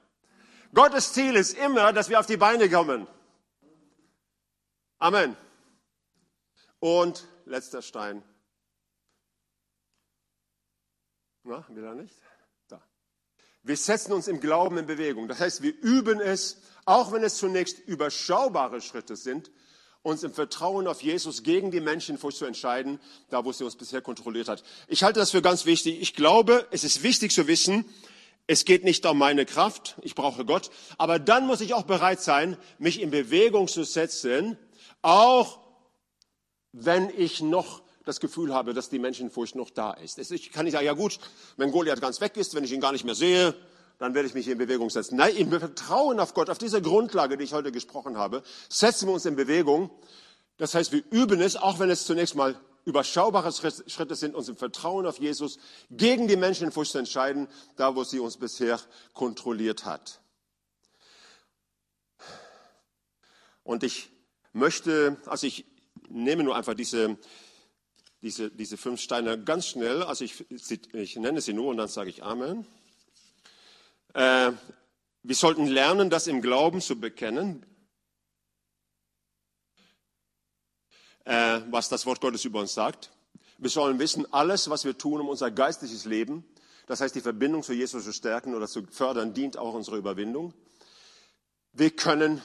Gottes 0.73 1.13
Ziel 1.13 1.35
ist 1.35 1.59
immer, 1.59 1.93
dass 1.93 2.09
wir 2.09 2.21
auf 2.21 2.27
die 2.27 2.37
Beine 2.37 2.71
kommen. 2.71 3.09
Amen. 4.99 5.37
Und 6.81 7.27
letzter 7.47 7.83
Stein. 7.83 8.23
Na, 11.43 11.65
will 11.69 11.85
er 11.85 11.95
nicht? 11.95 12.15
Da. 12.69 12.83
Wir 13.63 13.77
setzen 13.77 14.13
uns 14.13 14.29
im 14.29 14.41
Glauben 14.41 14.79
in 14.79 14.87
Bewegung. 14.87 15.29
Das 15.29 15.41
heißt, 15.41 15.63
wir 15.63 15.75
üben 15.81 16.21
es, 16.21 16.63
auch 16.87 17.13
wenn 17.13 17.23
es 17.23 17.37
zunächst 17.37 17.79
überschaubare 17.81 18.81
Schritte 18.81 19.17
sind, 19.17 19.51
uns 20.03 20.23
im 20.23 20.35
Vertrauen 20.35 20.87
auf 20.87 21.03
Jesus 21.03 21.43
gegen 21.43 21.71
die 21.71 21.81
Menschenfurcht 21.81 22.37
zu 22.37 22.45
entscheiden, 22.45 23.01
da 23.31 23.45
wo 23.45 23.53
sie 23.53 23.65
uns 23.65 23.77
bisher 23.77 24.03
kontrolliert 24.03 24.49
hat. 24.49 24.63
Ich 24.87 25.03
halte 25.03 25.19
das 25.19 25.31
für 25.31 25.43
ganz 25.43 25.65
wichtig. 25.65 26.01
Ich 26.01 26.15
glaube, 26.15 26.69
es 26.71 26.85
ist 26.85 27.03
wichtig 27.03 27.33
zu 27.33 27.47
wissen, 27.47 27.87
es 28.47 28.67
geht 28.67 28.85
nicht 28.85 29.07
um 29.07 29.17
meine 29.17 29.47
Kraft, 29.47 29.97
ich 30.03 30.15
brauche 30.15 30.45
Gott, 30.45 30.71
aber 30.99 31.19
dann 31.19 31.47
muss 31.47 31.63
ich 31.63 31.73
auch 31.73 31.85
bereit 31.85 32.21
sein, 32.21 32.59
mich 32.79 33.01
in 33.01 33.11
Bewegung 33.11 33.69
zu 33.69 33.85
setzen, 33.85 34.59
auch 35.03 35.61
wenn 36.73 37.11
ich 37.17 37.41
noch 37.41 37.83
das 38.05 38.21
Gefühl 38.21 38.53
habe, 38.53 38.75
dass 38.75 38.91
die 38.91 38.99
Menschenfurcht 38.99 39.55
noch 39.55 39.71
da 39.71 39.93
ist. 39.93 40.19
Ich 40.31 40.53
kann 40.53 40.65
nicht 40.65 40.75
sagen, 40.75 40.85
ja 40.85 40.93
gut, 40.93 41.19
wenn 41.57 41.71
Goliath 41.71 42.01
ganz 42.01 42.21
weg 42.21 42.37
ist, 42.37 42.55
wenn 42.55 42.65
ich 42.65 42.73
ihn 42.73 42.81
gar 42.81 42.93
nicht 42.93 43.05
mehr 43.05 43.15
sehe, 43.15 43.55
dann 43.99 44.15
werde 44.15 44.29
ich 44.29 44.35
mich 44.35 44.49
in 44.49 44.59
Bewegung 44.59 44.91
setzen. 44.91 45.17
Nein, 45.17 45.37
im 45.37 45.51
Vertrauen 45.51 46.21
auf 46.21 46.35
Gott, 46.35 46.51
auf 46.51 46.59
diese 46.59 46.83
Grundlage, 46.83 47.37
die 47.37 47.45
ich 47.45 47.53
heute 47.53 47.73
gesprochen 47.73 48.19
habe, 48.19 48.43
setzen 48.69 49.09
wir 49.09 49.15
uns 49.15 49.25
in 49.25 49.37
Bewegung. 49.37 49.91
Das 50.57 50.75
heißt, 50.75 50.93
wir 50.93 51.03
üben 51.11 51.41
es, 51.41 51.57
auch 51.57 51.79
wenn 51.79 51.91
es 51.91 52.05
zunächst 52.05 52.35
mal 52.35 52.61
überschaubare 52.85 53.51
Schritte 53.53 54.15
sind, 54.15 54.35
uns 54.35 54.49
im 54.49 54.57
Vertrauen 54.57 55.07
auf 55.07 55.19
Jesus 55.19 55.59
gegen 55.91 56.29
die 56.29 56.37
Menschenfurcht 56.37 56.93
zu 56.93 56.99
entscheiden, 56.99 57.49
da 57.77 57.97
wo 57.97 58.05
sie 58.05 58.21
uns 58.21 58.37
bisher 58.37 58.79
kontrolliert 59.15 59.85
hat. 59.87 60.21
Und 63.63 63.83
ich 63.83 64.11
möchte, 64.55 65.19
also 65.27 65.47
ich 65.47 65.67
nehme 66.09 66.45
nur 66.45 66.57
einfach 66.57 66.75
diese, 66.75 67.19
diese, 68.23 68.51
diese 68.51 68.77
fünf 68.79 69.01
Steine 69.01 69.43
ganz 69.43 69.67
schnell, 69.67 70.03
also 70.03 70.25
ich, 70.25 70.51
ich 70.95 71.17
nenne 71.17 71.41
sie 71.41 71.53
nur 71.53 71.69
und 71.69 71.77
dann 71.77 71.89
sage 71.89 72.09
ich 72.09 72.23
Amen. 72.23 72.67
Äh, 74.15 74.53
wir 75.23 75.35
sollten 75.35 75.67
lernen, 75.67 76.09
das 76.09 76.27
im 76.27 76.41
Glauben 76.41 76.81
zu 76.81 76.99
bekennen, 76.99 77.67
äh, 81.25 81.61
was 81.71 81.89
das 81.89 82.07
Wort 82.07 82.21
Gottes 82.21 82.45
über 82.45 82.61
uns 82.61 82.75
sagt. 82.75 83.11
Wir 83.59 83.71
sollen 83.71 83.99
wissen, 83.99 84.33
alles, 84.33 84.71
was 84.71 84.85
wir 84.85 84.97
tun, 84.97 85.21
um 85.21 85.29
unser 85.29 85.51
geistliches 85.51 86.05
Leben, 86.05 86.45
das 86.87 87.01
heißt 87.01 87.15
die 87.15 87.21
Verbindung 87.21 87.63
zu 87.63 87.73
Jesus 87.73 88.05
zu 88.05 88.13
stärken 88.13 88.55
oder 88.55 88.69
zu 88.69 88.87
fördern, 88.87 89.33
dient 89.33 89.57
auch 89.57 89.75
unserer 89.75 89.97
Überwindung. 89.97 90.53
Wir 91.73 91.91
können 91.91 92.43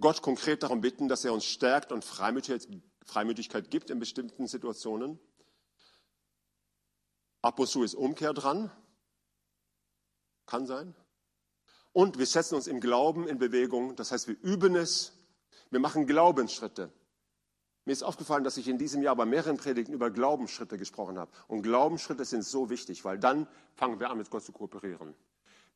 Gott 0.00 0.22
konkret 0.22 0.62
darum 0.62 0.80
bitten, 0.80 1.08
dass 1.08 1.24
er 1.24 1.32
uns 1.32 1.44
stärkt 1.44 1.92
und 1.92 2.04
Freimütigkeit, 2.04 3.70
gibt 3.70 3.90
in 3.90 3.98
bestimmten 3.98 4.46
Situationen. 4.46 5.18
Ab 7.42 7.58
und 7.58 7.66
zu 7.68 7.82
ist 7.82 7.94
Umkehr 7.94 8.32
dran. 8.32 8.70
Kann 10.46 10.66
sein. 10.66 10.94
Und 11.92 12.18
wir 12.18 12.26
setzen 12.26 12.54
uns 12.54 12.66
im 12.66 12.80
Glauben 12.80 13.26
in 13.26 13.38
Bewegung. 13.38 13.96
Das 13.96 14.12
heißt, 14.12 14.28
wir 14.28 14.36
üben 14.42 14.76
es. 14.76 15.12
Wir 15.70 15.80
machen 15.80 16.06
Glaubensschritte. 16.06 16.92
Mir 17.84 17.92
ist 17.92 18.02
aufgefallen, 18.02 18.44
dass 18.44 18.56
ich 18.56 18.68
in 18.68 18.78
diesem 18.78 19.02
Jahr 19.02 19.16
bei 19.16 19.24
mehreren 19.24 19.56
Predigten 19.56 19.92
über 19.92 20.10
Glaubensschritte 20.10 20.76
gesprochen 20.76 21.18
habe. 21.18 21.32
Und 21.48 21.62
Glaubensschritte 21.62 22.24
sind 22.24 22.44
so 22.44 22.70
wichtig, 22.70 23.04
weil 23.04 23.18
dann 23.18 23.48
fangen 23.74 23.98
wir 23.98 24.10
an, 24.10 24.18
mit 24.18 24.30
Gott 24.30 24.44
zu 24.44 24.52
kooperieren. 24.52 25.14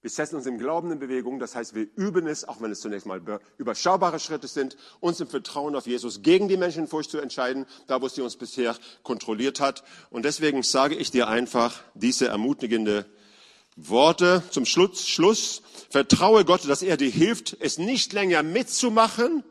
Wir 0.04 0.10
setzen 0.10 0.36
uns 0.36 0.44
im 0.44 0.58
Glauben 0.58 0.92
in 0.92 0.98
Bewegung, 0.98 1.38
das 1.38 1.54
heißt, 1.54 1.74
wir 1.74 1.86
üben 1.96 2.26
es, 2.26 2.44
auch 2.44 2.60
wenn 2.60 2.70
es 2.70 2.80
zunächst 2.80 3.06
mal 3.06 3.22
überschaubare 3.56 4.20
Schritte 4.20 4.48
sind, 4.48 4.76
uns 5.00 5.18
im 5.18 5.28
Vertrauen 5.28 5.74
auf 5.74 5.86
Jesus 5.86 6.20
gegen 6.20 6.46
die 6.46 6.58
Menschenfurcht 6.58 7.10
zu 7.10 7.20
entscheiden, 7.20 7.64
da 7.86 8.02
wo 8.02 8.08
sie 8.08 8.20
uns 8.20 8.36
bisher 8.36 8.76
kontrolliert 9.02 9.60
hat. 9.60 9.82
Und 10.10 10.26
deswegen 10.26 10.62
sage 10.62 10.94
ich 10.94 11.10
dir 11.10 11.28
einfach 11.28 11.80
diese 11.94 12.28
ermutigende 12.28 13.06
Worte 13.76 14.42
zum 14.50 14.66
Schluss, 14.66 15.08
Schluss. 15.08 15.62
Vertraue 15.88 16.44
Gott, 16.44 16.68
dass 16.68 16.82
er 16.82 16.98
dir 16.98 17.08
hilft, 17.08 17.56
es 17.60 17.78
nicht 17.78 18.12
länger 18.12 18.42
mitzumachen, 18.42 19.42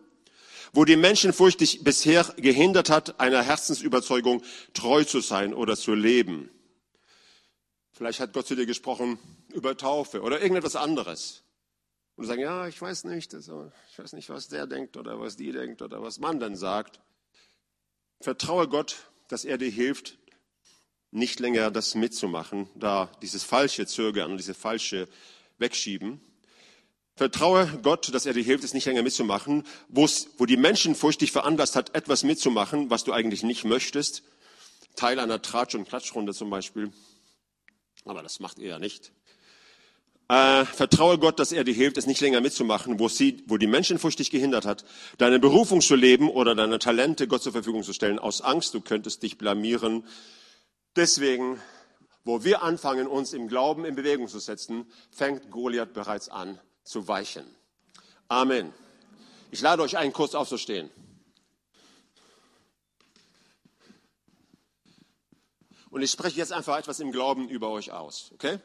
wo 0.72 0.86
die 0.86 0.98
Menschenfurcht 0.98 1.62
dich 1.62 1.84
bisher 1.84 2.26
gehindert 2.38 2.92
hat, 2.92 3.20
einer 3.20 3.42
Herzensüberzeugung 3.42 4.44
treu 4.76 5.04
zu 5.04 5.20
sein 5.20 5.52
oder 5.52 5.76
zu 5.76 5.96
leben. 5.96 6.52
Vielleicht 7.92 8.20
hat 8.20 8.34
Gott 8.34 8.46
zu 8.46 8.56
dir 8.56 8.68
gesprochen 8.68 9.18
über 9.54 9.78
Taufe 9.78 10.22
oder 10.22 10.42
irgendetwas 10.42 10.76
anderes. 10.76 11.44
Und 12.16 12.26
sagst, 12.26 12.42
ja, 12.42 12.68
ich 12.68 12.80
weiß 12.82 13.06
nicht, 13.06 13.34
also, 13.34 13.72
ich 13.92 13.98
weiß 13.98 14.14
nicht, 14.14 14.30
was 14.30 14.48
der 14.48 14.68
denkt 14.68 14.98
oder 14.98 15.20
was 15.20 15.36
die 15.36 15.52
denkt 15.52 15.82
oder 15.82 16.02
was 16.02 16.20
man 16.20 16.40
dann 16.40 16.56
sagt. 16.56 17.00
Vertraue 18.20 18.68
Gott, 18.68 19.12
dass 19.30 19.46
er 19.46 19.58
dir 19.58 19.72
hilft, 19.72 20.18
nicht 21.12 21.40
länger 21.40 21.72
das 21.72 21.96
mitzumachen, 21.96 22.70
da 22.76 23.12
dieses 23.22 23.44
falsche 23.44 23.86
Zögern 23.88 24.32
und 24.32 24.38
diese 24.38 24.54
falsche 24.54 25.08
Wegschieben. 25.58 26.22
Vertraue 27.16 27.68
Gott, 27.84 28.14
dass 28.14 28.26
er 28.26 28.34
dir 28.34 28.44
hilft, 28.44 28.64
es 28.64 28.74
nicht 28.74 28.86
länger 28.86 29.04
mitzumachen, 29.04 29.66
wo 29.90 30.46
die 30.46 30.58
Menschenfurcht 30.58 31.22
dich 31.22 31.32
veranlasst 31.32 31.76
hat, 31.76 31.96
etwas 31.96 32.24
mitzumachen, 32.24 32.90
was 32.90 33.04
du 33.04 33.14
eigentlich 33.14 33.44
nicht 33.44 33.64
möchtest. 33.64 34.24
Teil 34.96 35.20
einer 35.20 35.42
Tratsch- 35.42 35.76
und 35.76 35.88
Klatschrunde 35.88 36.34
zum 36.34 36.50
Beispiel. 36.50 36.92
Aber 38.06 38.24
das 38.24 38.40
macht 38.40 38.60
er 38.60 38.68
ja 38.68 38.80
nicht. 38.80 39.12
Äh, 40.34 40.66
vertraue 40.66 41.20
Gott, 41.20 41.38
dass 41.38 41.52
er 41.52 41.64
dir 41.64 41.76
hilft, 41.76 41.96
es 41.98 42.08
nicht 42.08 42.20
länger 42.20 42.42
mitzumachen, 42.42 43.00
wo, 43.00 43.08
sie, 43.08 43.44
wo 43.46 43.58
die 43.58 43.68
Menschenfurcht 43.68 44.18
dich 44.18 44.32
gehindert 44.32 44.66
hat, 44.66 44.84
deine 45.20 45.38
Berufung 45.38 45.80
zu 45.80 45.94
leben 45.94 46.28
oder 46.28 46.56
deine 46.56 46.80
Talente 46.80 47.28
Gott 47.28 47.44
zur 47.44 47.52
Verfügung 47.52 47.84
zu 47.84 47.94
stellen, 47.94 48.18
aus 48.18 48.42
Angst, 48.42 48.74
du 48.74 48.82
könntest 48.82 49.22
dich 49.22 49.38
blamieren. 49.38 50.08
Deswegen, 50.96 51.62
wo 52.24 52.44
wir 52.44 52.64
anfangen, 52.64 53.06
uns 53.06 53.34
im 53.34 53.48
Glauben 53.48 53.86
in 53.86 53.94
Bewegung 53.94 54.28
zu 54.28 54.40
setzen, 54.40 54.88
fängt 55.12 55.52
Goliath 55.52 55.94
bereits 55.94 56.30
an 56.30 56.60
zu 56.84 57.08
weichen. 57.08 57.46
Amen. 58.28 58.74
Ich 59.52 59.62
lade 59.62 59.84
euch 59.84 59.98
ein, 59.98 60.14
kurz 60.14 60.34
aufzustehen. 60.34 60.90
Und 65.92 66.02
ich 66.02 66.10
spreche 66.10 66.40
jetzt 66.40 66.54
einfach 66.54 66.80
etwas 66.80 67.00
im 67.00 67.12
Glauben 67.12 67.50
über 67.50 67.70
euch 67.70 67.92
aus, 67.92 68.32
okay? 68.34 68.58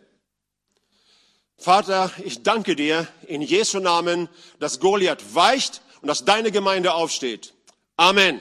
Vater, 1.58 2.10
ich 2.24 2.44
danke 2.44 2.76
dir 2.76 3.08
in 3.26 3.42
Jesu 3.42 3.80
Namen, 3.80 4.28
dass 4.60 4.78
Goliath 4.78 5.34
weicht 5.34 5.82
und 6.00 6.08
dass 6.08 6.24
deine 6.24 6.52
Gemeinde 6.52 6.94
aufsteht. 6.94 7.52
Amen. 7.96 8.40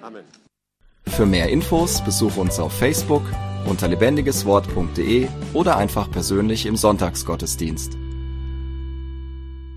Amen. 0.00 0.24
Für 1.06 1.26
mehr 1.26 1.50
Infos 1.50 2.02
besuche 2.02 2.40
uns 2.40 2.58
auf 2.58 2.72
Facebook 2.72 3.22
unter 3.66 3.88
lebendigeswort.de 3.88 5.28
oder 5.52 5.76
einfach 5.76 6.10
persönlich 6.10 6.64
im 6.66 6.76
Sonntagsgottesdienst. 6.76 8.03